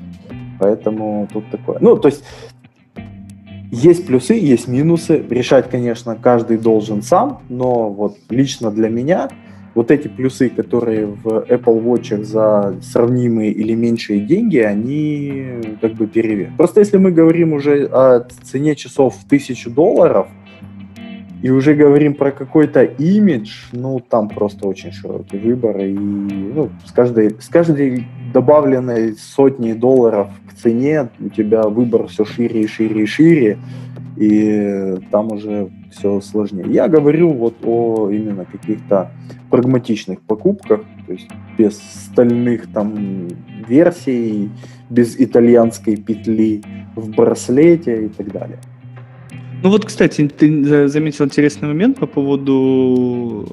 Поэтому 0.59 1.27
тут 1.31 1.49
такое. 1.51 1.77
Ну, 1.79 1.95
то 1.95 2.07
есть 2.07 2.23
есть 3.71 4.07
плюсы, 4.07 4.33
есть 4.33 4.67
минусы. 4.67 5.23
Решать, 5.29 5.69
конечно, 5.69 6.15
каждый 6.15 6.57
должен 6.57 7.03
сам, 7.03 7.41
но 7.49 7.89
вот 7.89 8.17
лично 8.29 8.71
для 8.71 8.89
меня 8.89 9.29
вот 9.77 9.91
эти 9.91 10.07
плюсы, 10.07 10.49
которые 10.49 11.05
в 11.05 11.27
Apple 11.27 11.83
Watch 11.83 12.23
за 12.23 12.75
сравнимые 12.81 13.51
или 13.51 13.75
меньшие 13.75 14.21
деньги, 14.21 14.57
они 14.57 15.77
как 15.79 15.93
бы 15.93 16.07
перевес. 16.07 16.49
Просто 16.57 16.79
если 16.79 16.97
мы 16.97 17.11
говорим 17.11 17.53
уже 17.53 17.85
о 17.85 18.25
цене 18.41 18.75
часов 18.75 19.15
в 19.15 19.29
тысячу 19.29 19.69
долларов, 19.69 20.29
и 21.43 21.51
уже 21.51 21.75
говорим 21.75 22.15
про 22.15 22.31
какой-то 22.31 22.83
имидж, 22.85 23.65
ну, 23.71 23.99
там 23.99 24.29
просто 24.29 24.67
очень 24.67 24.91
широкий 24.91 25.37
выбор, 25.37 25.77
и 25.77 25.93
ну, 25.93 26.71
с, 26.83 26.91
каждой, 26.91 27.35
с 27.39 27.47
каждой 27.47 28.07
добавленной 28.33 29.13
сотней 29.13 29.73
долларов 29.73 30.29
к 30.49 30.55
цене 30.55 31.09
у 31.19 31.29
тебя 31.29 31.61
выбор 31.61 32.07
все 32.07 32.25
шире 32.25 32.61
и 32.61 32.67
шире 32.67 33.03
и 33.03 33.05
шире, 33.05 33.57
и 34.15 34.95
там 35.11 35.31
уже 35.31 35.69
все 35.97 36.21
сложнее. 36.21 36.65
Я 36.69 36.87
говорю 36.87 37.33
вот 37.33 37.55
о 37.63 38.09
именно 38.11 38.45
каких-то 38.45 39.11
прагматичных 39.49 40.21
покупках, 40.21 40.81
то 41.05 41.13
есть 41.13 41.27
без 41.57 41.79
стальных 41.79 42.71
там 42.71 43.27
версий, 43.67 44.49
без 44.89 45.19
итальянской 45.19 45.97
петли 45.97 46.63
в 46.95 47.09
браслете 47.09 48.05
и 48.05 48.09
так 48.09 48.31
далее. 48.31 48.59
Ну 49.63 49.69
вот, 49.69 49.85
кстати, 49.85 50.27
ты 50.27 50.87
заметил 50.87 51.25
интересный 51.25 51.67
момент 51.67 51.97
по 51.97 52.05
поводу 52.05 53.47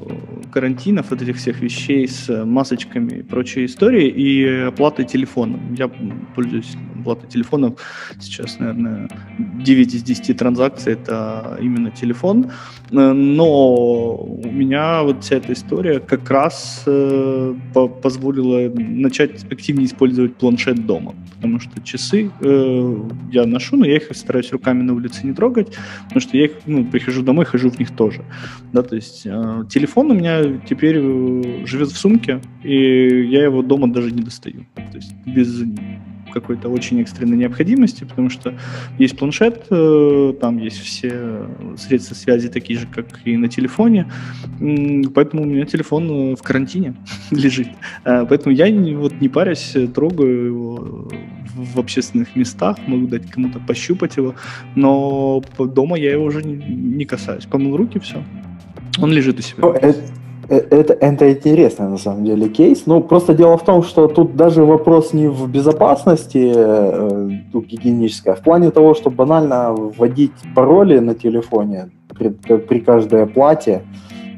карантинов, 0.53 1.11
вот 1.11 1.23
этих 1.23 1.37
всех 1.37 1.61
вещей 1.61 2.07
с 2.07 2.45
масочками 2.45 3.19
и 3.19 3.23
прочей 3.23 3.65
истории 3.65 4.09
и 4.09 4.47
оплатой 4.69 5.07
телефона. 5.07 5.59
Я 5.77 5.89
пользуюсь 6.35 6.77
оплатой 7.01 7.29
телефонов. 7.29 7.81
Сейчас, 8.21 8.59
наверное, 8.59 9.09
9 9.39 9.95
из 9.95 10.03
10 10.03 10.37
транзакций 10.37 10.93
это 10.93 11.59
именно 11.61 11.91
телефон. 11.91 12.51
Но 12.91 14.17
у 14.17 14.51
меня 14.51 15.03
вот 15.03 15.25
вся 15.25 15.37
эта 15.37 15.53
история 15.53 16.01
как 16.01 16.31
раз 16.31 16.83
э, 16.87 17.55
позволила 18.03 18.71
начать 18.75 19.45
активнее 19.51 19.87
использовать 19.87 20.37
планшет 20.37 20.87
дома. 20.87 21.15
Потому 21.37 21.61
что 21.61 21.81
часы 21.83 22.31
э, 22.41 22.97
я 23.33 23.47
ношу, 23.47 23.77
но 23.77 23.87
я 23.87 23.97
их 23.97 24.09
стараюсь 24.13 24.53
руками 24.53 24.83
на 24.83 24.95
улице 24.95 25.27
не 25.27 25.33
трогать 25.33 25.77
потому 26.05 26.21
что 26.21 26.37
я 26.37 26.47
их, 26.47 26.53
ну, 26.67 26.85
прихожу 26.85 27.23
домой, 27.23 27.45
хожу 27.45 27.71
в 27.71 27.79
них 27.79 27.91
тоже, 27.91 28.25
да, 28.73 28.83
то 28.83 28.97
есть 28.97 29.23
э, 29.25 29.65
телефон 29.71 30.11
у 30.11 30.15
меня 30.15 30.59
теперь 30.69 30.97
э, 30.99 31.67
живет 31.67 31.91
в 31.91 31.97
сумке, 31.97 32.41
и 32.63 33.27
я 33.27 33.45
его 33.45 33.63
дома 33.63 33.93
даже 33.93 34.11
не 34.11 34.23
достаю, 34.23 34.67
то 34.75 34.97
есть 34.97 35.15
без 35.27 35.63
какой-то 36.35 36.69
очень 36.69 37.01
экстренной 37.01 37.37
необходимости, 37.37 38.05
потому 38.05 38.29
что 38.29 38.55
есть 38.99 39.17
планшет, 39.17 39.67
э, 39.71 40.35
там 40.41 40.59
есть 40.59 40.79
все 40.79 41.47
средства 41.77 42.15
связи 42.15 42.49
такие 42.49 42.79
же, 42.79 42.87
как 42.87 43.07
и 43.25 43.37
на 43.37 43.49
телефоне, 43.49 44.11
поэтому 45.15 45.43
у 45.43 45.47
меня 45.47 45.65
телефон 45.65 46.11
э, 46.11 46.37
в 46.37 46.43
карантине 46.43 46.95
лежит. 47.31 47.69
Э, 48.05 48.27
поэтому 48.29 48.55
я 48.55 48.67
вот 48.97 49.21
не 49.21 49.29
парясь, 49.29 49.77
трогаю 49.95 50.47
его 50.47 51.09
в 51.55 51.79
общественных 51.79 52.37
местах, 52.37 52.77
могу 52.87 53.07
дать 53.07 53.31
кому-то 53.31 53.61
пощупать 53.61 54.17
его, 54.17 54.35
но 54.75 55.43
дома 55.59 55.97
я 55.97 56.13
его 56.13 56.25
уже 56.25 56.43
не 56.43 57.05
касаюсь. 57.05 57.47
Помыл 57.47 57.77
руки, 57.77 57.99
все. 57.99 58.23
Он 58.99 59.13
лежит 59.13 59.39
у 59.39 59.43
себя. 59.43 59.95
Э, 60.49 60.57
это, 60.71 60.93
это 60.95 61.33
интересный 61.33 61.89
на 61.89 61.99
самом 61.99 62.25
деле 62.25 62.49
кейс. 62.49 62.87
Ну, 62.87 63.01
просто 63.03 63.35
дело 63.35 63.57
в 63.57 63.65
том, 63.65 63.83
что 63.83 64.09
тут 64.09 64.37
даже 64.37 64.65
вопрос 64.65 65.13
не 65.13 65.29
в 65.29 65.49
безопасности 65.49 66.53
э, 66.55 67.31
гигиенической, 67.53 68.33
а 68.33 68.37
в 68.37 68.43
плане 68.43 68.71
того, 68.71 68.95
что 68.95 69.11
банально 69.11 69.73
вводить 69.73 70.33
пароли 70.55 70.99
на 70.99 71.15
телефоне 71.15 71.91
при, 72.09 72.29
при 72.29 72.81
каждой 72.81 73.25
оплате, 73.25 73.83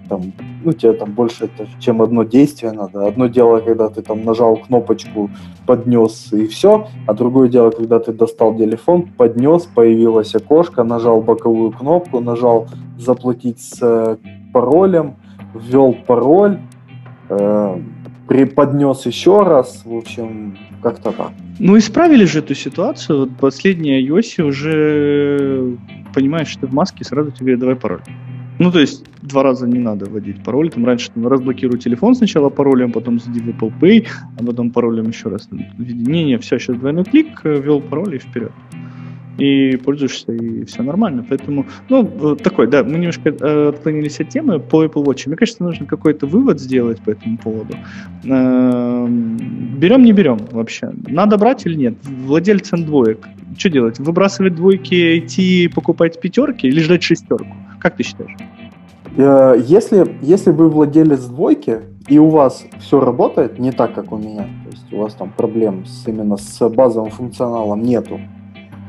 там, 0.08 0.32
ну, 0.62 0.72
тебе 0.72 0.92
там 0.92 1.12
больше, 1.12 1.50
чем 1.80 2.00
одно 2.00 2.22
действие 2.22 2.72
надо. 2.72 3.06
Одно 3.06 3.26
дело, 3.26 3.58
когда 3.58 3.88
ты 3.88 4.02
там 4.02 4.24
нажал 4.24 4.56
кнопочку, 4.56 5.30
поднес 5.66 6.32
и 6.32 6.46
все, 6.46 6.86
а 7.06 7.14
другое 7.14 7.48
дело, 7.48 7.70
когда 7.70 7.98
ты 7.98 8.12
достал 8.12 8.56
телефон, 8.56 9.08
поднес, 9.16 9.64
появилось 9.64 10.34
окошко, 10.34 10.84
нажал 10.84 11.20
боковую 11.22 11.72
кнопку, 11.72 12.20
нажал 12.20 12.68
заплатить 12.98 13.60
с 13.60 13.78
э, 13.82 14.16
паролем, 14.52 15.16
ввел 15.58 15.94
пароль, 16.06 16.58
э, 17.28 17.80
преподнес 18.28 19.06
еще 19.06 19.42
раз, 19.42 19.82
в 19.84 19.94
общем, 19.94 20.58
как-то 20.82 21.12
так. 21.12 21.32
Ну, 21.58 21.78
исправили 21.78 22.24
же 22.24 22.40
эту 22.40 22.54
ситуацию. 22.54 23.20
Вот 23.20 23.36
последние 23.36 24.06
iOS 24.06 24.42
уже 24.42 25.76
понимаешь, 26.14 26.48
что 26.48 26.62
ты 26.62 26.66
в 26.66 26.74
маске, 26.74 27.04
сразу 27.04 27.30
тебе 27.30 27.56
давай 27.56 27.76
пароль. 27.76 28.02
Ну, 28.58 28.72
то 28.72 28.80
есть, 28.80 29.04
два 29.22 29.42
раза 29.42 29.66
не 29.66 29.78
надо 29.78 30.06
вводить 30.06 30.42
пароль. 30.42 30.70
Там 30.70 30.86
раньше 30.86 31.10
там, 31.10 31.26
разблокируй 31.26 31.78
телефон 31.78 32.14
сначала 32.14 32.48
паролем, 32.48 32.92
потом 32.92 33.20
зайди 33.20 33.40
в 33.40 33.48
Apple 33.48 33.72
Pay, 33.80 34.06
а 34.40 34.44
потом 34.44 34.70
паролем 34.70 35.08
еще 35.08 35.28
раз. 35.28 35.48
Не-не, 35.50 36.38
все, 36.38 36.58
сейчас 36.58 36.76
двойной 36.76 37.04
клик, 37.04 37.44
ввел 37.44 37.80
пароль 37.80 38.16
и 38.16 38.18
вперед 38.18 38.52
и 39.38 39.76
пользуешься, 39.76 40.32
и 40.32 40.64
все 40.64 40.82
нормально. 40.82 41.24
Поэтому, 41.28 41.66
ну, 41.88 42.36
такой, 42.36 42.66
да, 42.66 42.82
мы 42.82 42.92
немножко 42.92 43.30
э, 43.30 43.68
отклонились 43.68 44.20
от 44.20 44.28
темы 44.28 44.58
по 44.58 44.84
Apple 44.84 45.04
Watch. 45.04 45.22
Мне 45.26 45.36
кажется, 45.36 45.62
нужно 45.62 45.86
какой-то 45.86 46.26
вывод 46.26 46.60
сделать 46.60 47.00
по 47.00 47.10
этому 47.10 47.38
поводу. 47.38 47.74
Э, 48.24 49.06
берем, 49.08 50.04
не 50.04 50.12
берем 50.12 50.38
вообще? 50.50 50.92
Надо 51.06 51.36
брать 51.36 51.66
или 51.66 51.74
нет? 51.74 51.94
Владельцам 52.02 52.84
двоек. 52.84 53.26
Что 53.58 53.70
делать? 53.70 53.98
Выбрасывать 53.98 54.54
двойки, 54.54 55.18
идти 55.18 55.68
покупать 55.68 56.20
пятерки 56.20 56.66
или 56.66 56.80
ждать 56.80 57.02
шестерку? 57.02 57.54
Как 57.80 57.96
ты 57.96 58.02
считаешь? 58.02 58.36
Э, 59.16 59.54
если, 59.66 60.16
если 60.22 60.50
вы 60.50 60.68
владелец 60.68 61.24
двойки, 61.24 61.80
и 62.08 62.18
у 62.18 62.28
вас 62.28 62.64
все 62.78 63.00
работает 63.00 63.58
не 63.58 63.72
так, 63.72 63.94
как 63.94 64.12
у 64.12 64.16
меня, 64.16 64.44
то 64.64 64.70
есть 64.70 64.92
у 64.92 64.98
вас 64.98 65.14
там 65.14 65.32
проблем 65.36 65.84
с, 65.86 66.06
именно 66.06 66.36
с 66.36 66.68
базовым 66.68 67.10
функционалом 67.10 67.82
нету, 67.82 68.20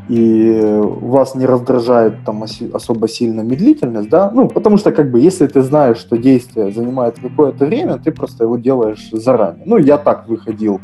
и 0.10 0.80
вас 0.82 1.36
не 1.36 1.46
раздражает 1.46 2.24
там 2.26 2.44
особо 2.74 3.08
сильно 3.08 3.42
медлительность, 3.42 4.10
да, 4.10 4.32
ну, 4.32 4.48
потому 4.48 4.78
что, 4.78 4.92
как 4.92 5.12
бы, 5.12 5.20
если 5.20 5.48
ты 5.48 5.62
знаешь, 5.62 5.98
что 5.98 6.18
действие 6.18 6.72
занимает 6.72 7.20
какое-то 7.20 7.66
время, 7.66 7.98
ты 7.98 8.12
просто 8.12 8.46
его 8.46 8.58
делаешь 8.58 9.10
заранее. 9.12 9.64
Ну, 9.66 9.78
я 9.78 9.98
так 9.98 10.28
выходил 10.30 10.80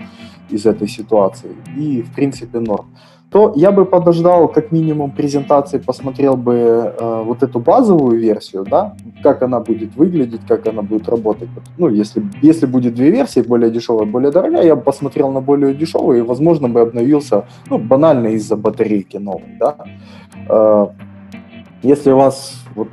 из 0.50 0.66
этой 0.66 0.88
ситуации, 0.88 1.52
и, 1.78 2.02
в 2.02 2.14
принципе, 2.14 2.60
норм 2.60 2.88
то 3.34 3.52
я 3.56 3.72
бы 3.72 3.86
подождал 3.86 4.48
как 4.48 4.72
минимум 4.72 5.10
презентации, 5.10 5.80
посмотрел 5.80 6.38
бы 6.38 6.54
э, 6.54 7.24
вот 7.26 7.42
эту 7.42 7.60
базовую 7.60 8.20
версию, 8.20 8.64
да, 8.64 8.96
как 9.24 9.42
она 9.42 9.60
будет 9.60 9.96
выглядеть, 9.96 10.42
как 10.48 10.68
она 10.68 10.84
будет 10.84 11.10
работать. 11.10 11.50
Ну, 11.80 11.90
если, 11.90 12.22
если 12.44 12.68
будет 12.68 12.94
две 12.94 13.10
версии, 13.10 13.42
более 13.42 13.72
дешевая, 13.72 14.06
более 14.06 14.32
дорогая, 14.32 14.64
я 14.64 14.76
бы 14.76 14.84
посмотрел 14.84 15.32
на 15.32 15.42
более 15.42 15.74
дешевую 15.74 16.20
и, 16.20 16.22
возможно, 16.22 16.70
бы 16.70 16.82
обновился, 16.82 17.46
ну, 17.72 17.80
банально 17.80 18.28
из-за 18.28 18.56
батарейки 18.56 19.18
новой, 19.18 19.58
да. 19.60 19.78
Э, 20.48 20.88
если 21.82 22.12
у 22.12 22.18
вас 22.18 22.64
вот, 22.76 22.90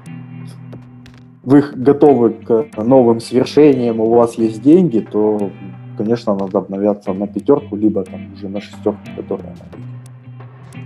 вы 1.45 1.63
готовы 1.75 2.31
к 2.31 2.67
новым 2.79 3.21
свершениям, 3.21 4.01
у 4.01 4.15
вас 4.15 4.39
есть 4.39 4.63
деньги, 4.63 5.01
то 5.01 5.51
конечно, 5.99 6.35
надо 6.35 6.59
обновляться 6.59 7.13
на 7.13 7.27
пятерку, 7.27 7.77
либо 7.77 8.05
там 8.05 8.33
уже 8.33 8.49
на 8.49 8.63
шестерку, 8.63 9.01
которая 9.17 9.55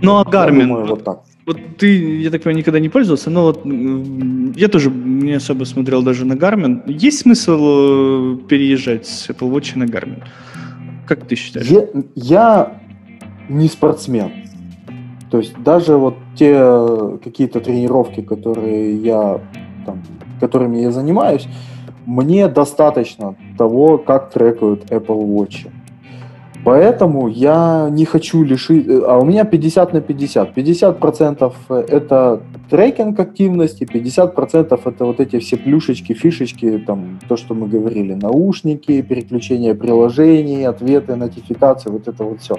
Ну 0.05 0.17
а 0.17 0.23
Garmin, 0.23 0.67
думаю, 0.67 0.85
вот 0.85 1.03
так. 1.03 1.21
Вот 1.45 1.57
ты, 1.77 2.21
я 2.21 2.31
так 2.31 2.41
понимаю, 2.41 2.57
никогда 2.57 2.79
не 2.79 2.89
пользовался, 2.89 3.29
но 3.29 3.43
вот 3.43 3.65
я 4.55 4.67
тоже 4.67 4.89
не 4.89 5.33
особо 5.33 5.65
смотрел 5.65 6.01
даже 6.01 6.25
на 6.25 6.33
Garmin. 6.33 6.81
Есть 6.87 7.19
смысл 7.19 7.57
э, 7.59 8.37
переезжать 8.47 9.05
с 9.05 9.29
Apple 9.29 9.51
Watch 9.51 9.77
на 9.77 9.83
Garmin? 9.83 10.23
Как 11.05 11.27
ты 11.27 11.35
считаешь? 11.35 11.67
Я, 11.67 11.87
я 12.15 12.81
не 13.47 13.67
спортсмен. 13.67 14.31
То 15.29 15.37
есть 15.37 15.53
даже 15.63 15.97
вот 15.97 16.15
те 16.35 17.17
какие-то 17.23 17.59
тренировки, 17.59 18.21
которые 18.21 18.97
я 18.97 19.39
там, 19.85 20.01
которыми 20.39 20.77
я 20.77 20.91
занимаюсь, 20.91 21.47
мне 22.05 22.47
достаточно 22.47 23.35
того, 23.57 23.97
как 23.97 24.31
трекают 24.31 24.85
Apple 24.91 25.25
Watch. 25.25 25.67
Поэтому 26.65 27.27
я 27.27 27.89
не 27.91 28.05
хочу 28.05 28.43
лишить... 28.43 28.87
Э, 28.87 29.03
а 29.07 29.19
у 29.19 29.25
меня 29.25 29.45
50 29.45 29.93
на 29.93 30.01
50. 30.01 30.57
50% 30.57 31.53
это 31.69 32.41
трекинг 32.69 33.19
активности, 33.19 33.83
50% 33.83 34.81
это 34.83 35.05
вот 35.05 35.19
эти 35.19 35.37
все 35.37 35.57
плюшечки, 35.57 36.13
фишечки, 36.13 36.79
там, 36.79 37.19
то, 37.29 37.37
что 37.37 37.53
мы 37.53 37.67
говорили, 37.67 38.15
наушники, 38.15 39.03
переключение 39.03 39.75
приложений, 39.75 40.65
ответы, 40.65 41.15
нотификации, 41.15 41.91
вот 41.91 42.07
это 42.07 42.23
вот 42.23 42.41
все. 42.41 42.55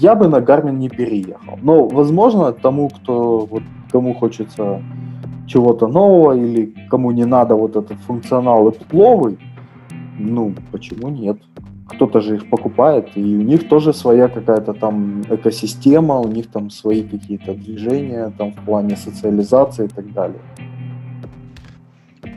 Я 0.00 0.14
бы 0.14 0.28
на 0.28 0.36
Garmin 0.36 0.78
не 0.78 0.88
переехал. 0.88 1.58
Но, 1.60 1.88
возможно, 1.88 2.52
тому, 2.52 2.88
кто, 2.88 3.48
вот, 3.50 3.62
кому 3.90 4.14
хочется 4.14 4.80
чего-то 5.48 5.88
нового 5.88 6.36
или 6.36 6.72
кому 6.88 7.10
не 7.10 7.24
надо 7.24 7.56
вот 7.56 7.74
этот 7.74 7.98
функционал 8.06 8.68
и 8.68 9.36
ну, 10.18 10.54
почему 10.70 11.08
нет? 11.08 11.38
Кто-то 11.88 12.20
же 12.20 12.36
их 12.36 12.50
покупает, 12.50 13.08
и 13.16 13.20
у 13.20 13.42
них 13.42 13.68
тоже 13.68 13.92
своя 13.92 14.28
какая-то 14.28 14.72
там 14.72 15.22
экосистема, 15.22 16.20
у 16.20 16.28
них 16.28 16.46
там 16.46 16.70
свои 16.70 17.02
какие-то 17.02 17.54
движения 17.54 18.32
там 18.38 18.52
в 18.52 18.64
плане 18.64 18.96
социализации 18.96 19.84
и 19.84 19.88
так 19.88 20.12
далее. 20.12 20.40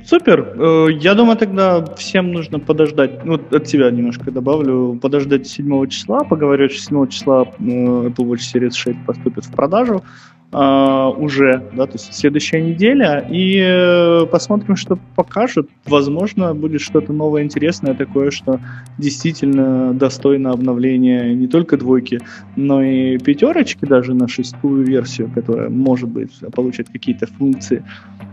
Супер. 0.04 0.56
Э, 0.58 0.88
я 0.92 1.16
думаю, 1.16 1.38
тогда 1.38 1.86
всем 1.96 2.32
нужно 2.32 2.60
подождать, 2.60 3.26
вот 3.26 3.54
от 3.54 3.68
себя 3.68 3.92
немножко 3.92 4.32
добавлю, 4.32 4.98
подождать 5.02 5.48
7 5.48 5.88
числа, 5.88 6.24
поговорю, 6.24 6.70
что 6.70 6.80
7 6.80 7.08
числа 7.08 7.44
э, 7.44 7.64
Apple 7.64 8.26
Watch 8.26 8.54
Series 8.54 8.72
6 8.72 9.06
поступит 9.06 9.46
в 9.46 9.52
продажу. 9.52 10.02
Uh, 10.50 11.14
уже, 11.20 11.62
да, 11.76 11.88
то 11.88 11.94
есть 11.96 12.14
следующая 12.14 12.62
неделя, 12.62 13.20
и 13.30 13.58
uh, 13.58 14.26
посмотрим, 14.28 14.78
что 14.78 14.98
покажут. 15.14 15.70
Возможно, 15.86 16.56
будет 16.56 16.80
что-то 16.80 17.12
новое, 17.12 17.44
интересное, 17.44 17.94
такое, 17.94 18.32
что 18.32 18.62
действительно 18.98 19.94
достойно 19.94 20.52
обновления 20.52 21.34
не 21.34 21.48
только 21.48 21.76
двойки, 21.76 22.22
но 22.56 22.82
и 22.82 23.18
пятерочки 23.18 23.84
даже 23.84 24.14
на 24.14 24.30
шестую 24.30 24.86
версию, 24.86 25.30
которая, 25.36 25.70
может 25.70 26.08
быть, 26.08 26.32
получит 26.56 26.88
какие-то 26.88 27.28
функции 27.28 27.84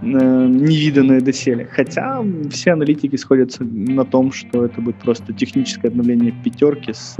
uh, 0.03 0.49
невиданные 0.49 1.21
доселе. 1.21 1.69
Хотя 1.69 2.23
все 2.49 2.75
аналитики 2.75 3.17
сходятся 3.17 3.65
на 3.65 4.05
том, 4.05 4.31
что 4.31 4.65
это 4.65 4.81
будет 4.81 4.97
просто 4.97 5.33
техническое 5.33 5.89
обновление 5.89 6.33
пятерки 6.45 6.93
с 6.93 7.19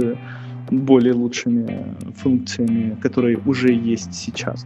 более 0.71 1.13
лучшими 1.13 1.95
функциями, 2.15 2.95
которые 3.01 3.37
уже 3.45 3.73
есть 3.73 4.13
сейчас. 4.13 4.65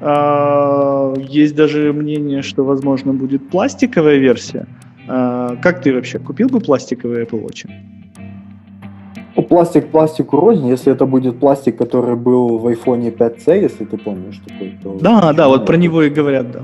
А, 0.00 1.14
есть 1.16 1.54
даже 1.54 1.92
мнение, 1.92 2.42
что, 2.42 2.64
возможно, 2.64 3.12
будет 3.12 3.48
пластиковая 3.48 4.16
версия. 4.16 4.66
А, 5.08 5.56
как 5.62 5.82
ты 5.82 5.94
вообще 5.94 6.18
купил 6.18 6.48
бы 6.48 6.60
пластиковые 6.60 7.24
Apple 7.24 7.42
Watch? 7.42 7.70
Ну, 9.36 9.42
пластик 9.42 9.88
пластику 9.88 10.40
рознь, 10.40 10.66
если 10.66 10.92
это 10.92 11.04
будет 11.04 11.38
пластик, 11.38 11.76
который 11.76 12.16
был 12.16 12.58
в 12.58 12.66
iPhone 12.66 13.14
5C, 13.14 13.62
если 13.62 13.84
ты 13.84 13.98
помнишь 13.98 14.40
такой. 14.46 14.74
То 14.82 14.98
да, 15.00 15.32
да, 15.32 15.48
вот 15.48 15.66
про 15.66 15.76
него 15.76 16.02
и 16.02 16.10
говорят, 16.10 16.50
да. 16.50 16.60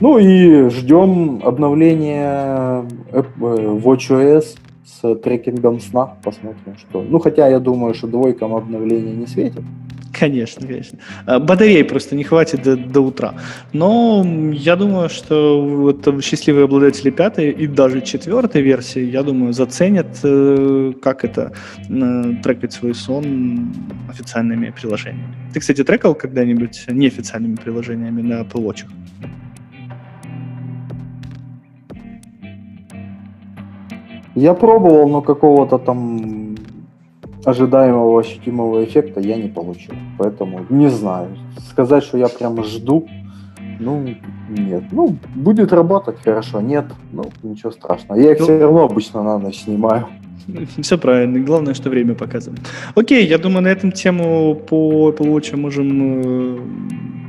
Ну 0.00 0.18
и 0.18 0.70
ждем 0.70 1.40
обновления 1.44 2.84
WatchOS 3.12 4.56
с 4.84 5.14
трекингом 5.16 5.80
сна. 5.80 6.16
Посмотрим, 6.22 6.76
что. 6.76 7.02
Ну, 7.02 7.18
хотя 7.18 7.48
я 7.48 7.58
думаю, 7.58 7.94
что 7.94 8.06
двойкам 8.06 8.54
обновления 8.54 9.12
не 9.12 9.26
светит. 9.26 9.62
Конечно, 10.12 10.66
конечно. 10.66 10.98
А, 11.26 11.40
батареи 11.40 11.82
просто 11.82 12.14
не 12.14 12.24
хватит 12.24 12.62
до, 12.62 12.76
до 12.76 13.00
утра. 13.00 13.34
Но 13.72 14.24
я 14.52 14.76
думаю, 14.76 15.08
что 15.08 15.60
вот 15.60 16.24
счастливые 16.24 16.64
обладатели 16.64 17.10
пятой 17.10 17.50
и 17.50 17.66
даже 17.66 18.00
четвертой 18.00 18.62
версии, 18.62 19.02
я 19.02 19.22
думаю, 19.22 19.52
заценят, 19.52 20.20
э, 20.22 20.92
как 21.02 21.24
это 21.24 21.52
э, 21.88 22.34
трекать 22.42 22.72
свой 22.72 22.94
сон 22.94 23.72
официальными 24.08 24.70
приложениями. 24.70 25.34
Ты, 25.52 25.60
кстати, 25.60 25.82
трекал 25.82 26.14
когда-нибудь 26.14 26.84
неофициальными 26.88 27.56
приложениями 27.56 28.22
на 28.22 28.42
Apple 28.42 28.64
Watch? 28.64 28.84
Я 34.34 34.54
пробовал, 34.54 35.08
но 35.08 35.20
какого-то 35.20 35.78
там 35.78 36.56
ожидаемого 37.44 38.20
ощутимого 38.20 38.84
эффекта 38.84 39.20
я 39.20 39.36
не 39.36 39.48
получил. 39.48 39.94
Поэтому 40.18 40.66
не 40.70 40.88
знаю. 40.88 41.36
Сказать, 41.70 42.04
что 42.04 42.18
я 42.18 42.28
прямо 42.28 42.64
жду, 42.64 43.06
ну, 43.78 44.14
нет. 44.48 44.84
Ну, 44.90 45.16
будет 45.34 45.72
работать 45.72 46.16
хорошо, 46.22 46.60
нет, 46.60 46.86
ну, 47.12 47.24
ничего 47.42 47.70
страшного. 47.70 48.18
Я 48.18 48.32
их 48.32 48.38
ну, 48.40 48.44
все 48.44 48.58
равно 48.58 48.84
обычно 48.84 49.22
на 49.22 49.38
ночь 49.38 49.62
снимаю. 49.62 50.06
Все 50.82 50.98
правильно. 50.98 51.40
Главное, 51.40 51.74
что 51.74 51.90
время 51.90 52.14
показывает. 52.14 52.60
Окей, 52.94 53.26
я 53.26 53.38
думаю, 53.38 53.62
на 53.62 53.68
этом 53.68 53.92
тему 53.92 54.54
по 54.54 55.10
Apple 55.10 55.26
Watch 55.26 55.56
можем 55.56 56.22
э, 56.22 56.58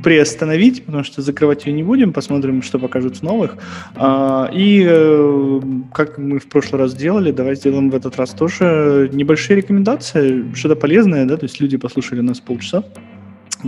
приостановить, 0.02 0.84
потому 0.84 1.04
что 1.04 1.22
закрывать 1.22 1.66
ее 1.66 1.72
не 1.72 1.82
будем, 1.82 2.12
посмотрим, 2.12 2.62
что 2.62 2.78
покажут 2.78 3.16
в 3.16 3.22
новых. 3.22 3.56
А, 3.96 4.48
и 4.52 4.86
э, 4.88 5.60
как 5.92 6.18
мы 6.18 6.38
в 6.38 6.46
прошлый 6.46 6.82
раз 6.82 6.94
делали, 6.94 7.32
давай 7.32 7.56
сделаем 7.56 7.90
в 7.90 7.94
этот 7.94 8.16
раз 8.16 8.30
тоже 8.30 9.10
небольшие 9.12 9.56
рекомендации, 9.56 10.44
что-то 10.54 10.76
полезное, 10.76 11.24
да, 11.26 11.36
то 11.36 11.44
есть 11.44 11.60
люди 11.60 11.76
послушали 11.76 12.20
нас 12.20 12.40
полчаса 12.40 12.84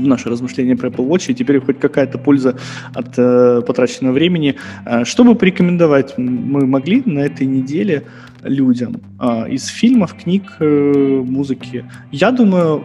наше 0.06 0.28
размышление 0.28 0.76
про 0.76 0.88
Apple 0.88 1.08
Watch, 1.08 1.30
и 1.30 1.34
теперь 1.34 1.60
хоть 1.60 1.78
какая-то 1.78 2.18
польза 2.18 2.56
от 2.94 3.14
э, 3.16 3.62
потраченного 3.66 4.12
времени. 4.12 4.56
А, 4.84 5.04
что 5.04 5.24
бы 5.24 5.34
порекомендовать 5.34 6.16
мы 6.18 6.66
могли 6.66 7.02
на 7.04 7.20
этой 7.20 7.46
неделе 7.46 8.04
людям 8.42 9.00
э, 9.20 9.50
из 9.50 9.66
фильмов, 9.66 10.14
книг, 10.14 10.44
э, 10.60 11.22
музыки? 11.24 11.84
Я 12.10 12.30
думаю, 12.30 12.84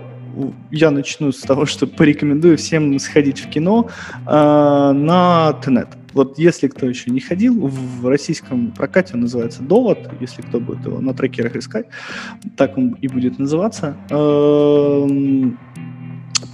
я 0.71 0.91
начну 0.91 1.31
с 1.31 1.41
того, 1.41 1.65
что 1.65 1.87
порекомендую 1.87 2.57
всем 2.57 2.97
сходить 2.99 3.39
в 3.39 3.49
кино 3.49 3.89
э, 4.25 4.31
на 4.31 5.59
Тенет. 5.63 5.89
Вот 6.13 6.37
если 6.37 6.67
кто 6.67 6.87
еще 6.87 7.09
не 7.09 7.19
ходил, 7.19 7.67
в 7.67 8.07
российском 8.07 8.71
прокате 8.71 9.15
он 9.15 9.21
называется 9.21 9.63
«Довод», 9.63 9.97
если 10.19 10.43
кто 10.43 10.59
будет 10.59 10.85
его 10.85 10.99
на 11.01 11.13
трекерах 11.13 11.55
искать, 11.55 11.87
так 12.55 12.77
он 12.77 12.97
и 13.01 13.07
будет 13.07 13.39
называться. 13.39 13.97
Э, 14.09 15.07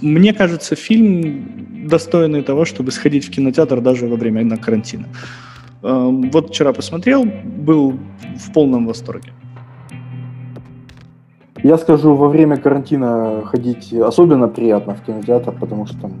мне 0.00 0.32
кажется, 0.32 0.76
фильм 0.76 1.86
достойный 1.88 2.42
того, 2.42 2.64
чтобы 2.64 2.90
сходить 2.90 3.26
в 3.26 3.30
кинотеатр 3.30 3.80
даже 3.80 4.06
во 4.06 4.16
время 4.16 4.56
карантина. 4.56 5.06
Э, 5.82 6.08
вот 6.32 6.50
вчера 6.50 6.72
посмотрел, 6.72 7.24
был 7.24 7.94
в 8.36 8.52
полном 8.52 8.86
восторге. 8.86 9.32
Я 11.62 11.76
скажу, 11.76 12.14
во 12.14 12.28
время 12.28 12.56
карантина 12.56 13.42
ходить 13.44 13.92
особенно 13.92 14.48
приятно 14.48 14.94
в 14.94 15.04
кинотеатр, 15.04 15.52
потому 15.52 15.86
что 15.86 16.00
там 16.00 16.12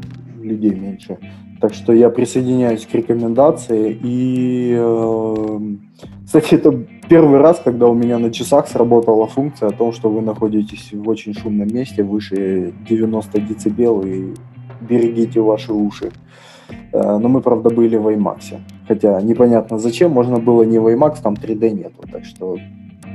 людей 0.50 0.74
меньше. 0.74 1.18
Так 1.60 1.74
что 1.74 1.92
я 1.92 2.08
присоединяюсь 2.10 2.86
к 2.86 2.94
рекомендации. 2.94 3.98
И, 4.02 4.74
э, 4.78 5.60
кстати, 6.24 6.54
это 6.54 6.72
первый 7.08 7.40
раз, 7.40 7.60
когда 7.64 7.86
у 7.86 7.94
меня 7.94 8.18
на 8.18 8.30
часах 8.30 8.68
сработала 8.68 9.26
функция 9.26 9.68
о 9.68 9.72
том, 9.72 9.92
что 9.92 10.10
вы 10.10 10.22
находитесь 10.22 10.92
в 10.92 11.08
очень 11.08 11.34
шумном 11.34 11.68
месте, 11.68 12.02
выше 12.02 12.72
90 12.88 13.40
децибел, 13.40 14.02
и 14.02 14.34
берегите 14.80 15.40
ваши 15.40 15.72
уши. 15.72 16.12
Э, 16.92 17.18
но 17.18 17.28
мы, 17.28 17.40
правда, 17.40 17.70
были 17.70 17.96
в 17.96 18.08
IMAX. 18.08 18.58
Хотя 18.88 19.20
непонятно 19.20 19.78
зачем, 19.78 20.12
можно 20.12 20.38
было 20.38 20.62
не 20.62 20.78
в 20.78 20.86
IMAX, 20.86 21.22
там 21.22 21.34
3D 21.34 21.70
нету. 21.70 22.02
Так 22.10 22.24
что 22.24 22.56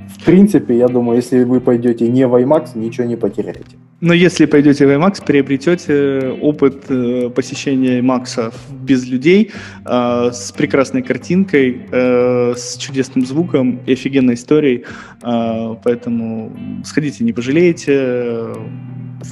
в 0.08 0.24
принципе, 0.24 0.78
я 0.78 0.88
думаю, 0.88 1.18
если 1.18 1.44
вы 1.44 1.60
пойдете 1.60 2.08
не 2.08 2.28
в 2.28 2.36
IMAX, 2.36 2.78
ничего 2.78 3.08
не 3.08 3.16
потеряете. 3.16 3.78
Но 4.02 4.14
если 4.14 4.46
пойдете 4.46 4.86
в 4.86 4.90
IMAX, 4.90 5.26
приобретете 5.26 6.38
опыт 6.42 6.86
э, 6.90 7.30
посещения 7.30 8.02
IMAX 8.02 8.54
без 8.82 9.08
людей, 9.08 9.52
э, 9.86 10.30
с 10.32 10.52
прекрасной 10.52 11.02
картинкой, 11.02 11.82
э, 11.92 12.54
с 12.56 12.78
чудесным 12.78 13.26
звуком 13.26 13.80
и 13.86 13.94
офигенной 13.94 14.34
историей. 14.34 14.86
Поэтому 15.22 16.52
сходите, 16.84 17.24
не 17.24 17.34
пожалеете. 17.34 18.48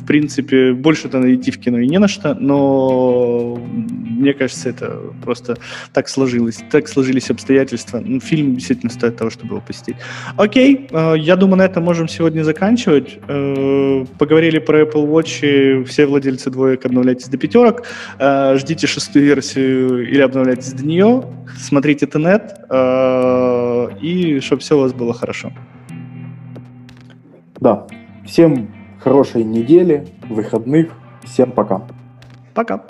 В 0.02 0.06
принципе, 0.06 0.74
больше-то 0.74 1.20
найти 1.20 1.52
в 1.52 1.60
кино 1.60 1.80
и 1.80 1.88
не 1.88 2.00
на 2.00 2.08
что, 2.08 2.34
но 2.34 3.58
мне 4.24 4.34
кажется, 4.34 4.70
это 4.70 5.00
просто 5.24 5.58
так 5.94 6.08
сложилось, 6.10 6.60
так 6.72 6.88
сложились 6.88 7.30
обстоятельства. 7.30 8.02
Ну, 8.04 8.20
фильм 8.20 8.56
действительно 8.56 8.92
стоит 8.92 9.18
того, 9.18 9.30
чтобы 9.30 9.56
его 9.56 9.64
посетить. 9.66 9.96
Окей, 10.38 10.88
э, 10.92 11.16
я 11.18 11.36
думаю, 11.36 11.58
на 11.58 11.64
этом 11.64 11.84
можем 11.84 12.08
сегодня 12.08 12.44
заканчивать. 12.44 13.20
Э, 13.28 14.06
поговорили 14.18 14.60
про 14.60 14.82
Apple 14.82 15.08
Watch, 15.08 15.84
все 15.86 16.06
владельцы 16.06 16.50
двоек 16.50 16.86
обновляйтесь 16.86 17.28
до 17.28 17.38
пятерок, 17.38 17.84
э, 18.20 18.58
ждите 18.58 18.88
шестую 18.88 19.26
версию 19.26 20.10
или 20.10 20.22
обновляйтесь 20.22 20.74
до 20.74 20.86
нее, 20.86 21.24
смотрите 21.58 22.08
Тенет, 22.08 22.54
и 24.02 24.40
чтобы 24.42 24.62
все 24.62 24.78
у 24.78 24.82
вас 24.82 24.94
было 24.94 25.14
хорошо. 25.14 25.52
Да, 27.60 27.88
всем 28.26 28.70
хорошей 29.04 29.44
недели, 29.44 30.08
выходных, 30.30 30.92
всем 31.24 31.52
пока. 31.52 31.82
Пока. 32.54 32.84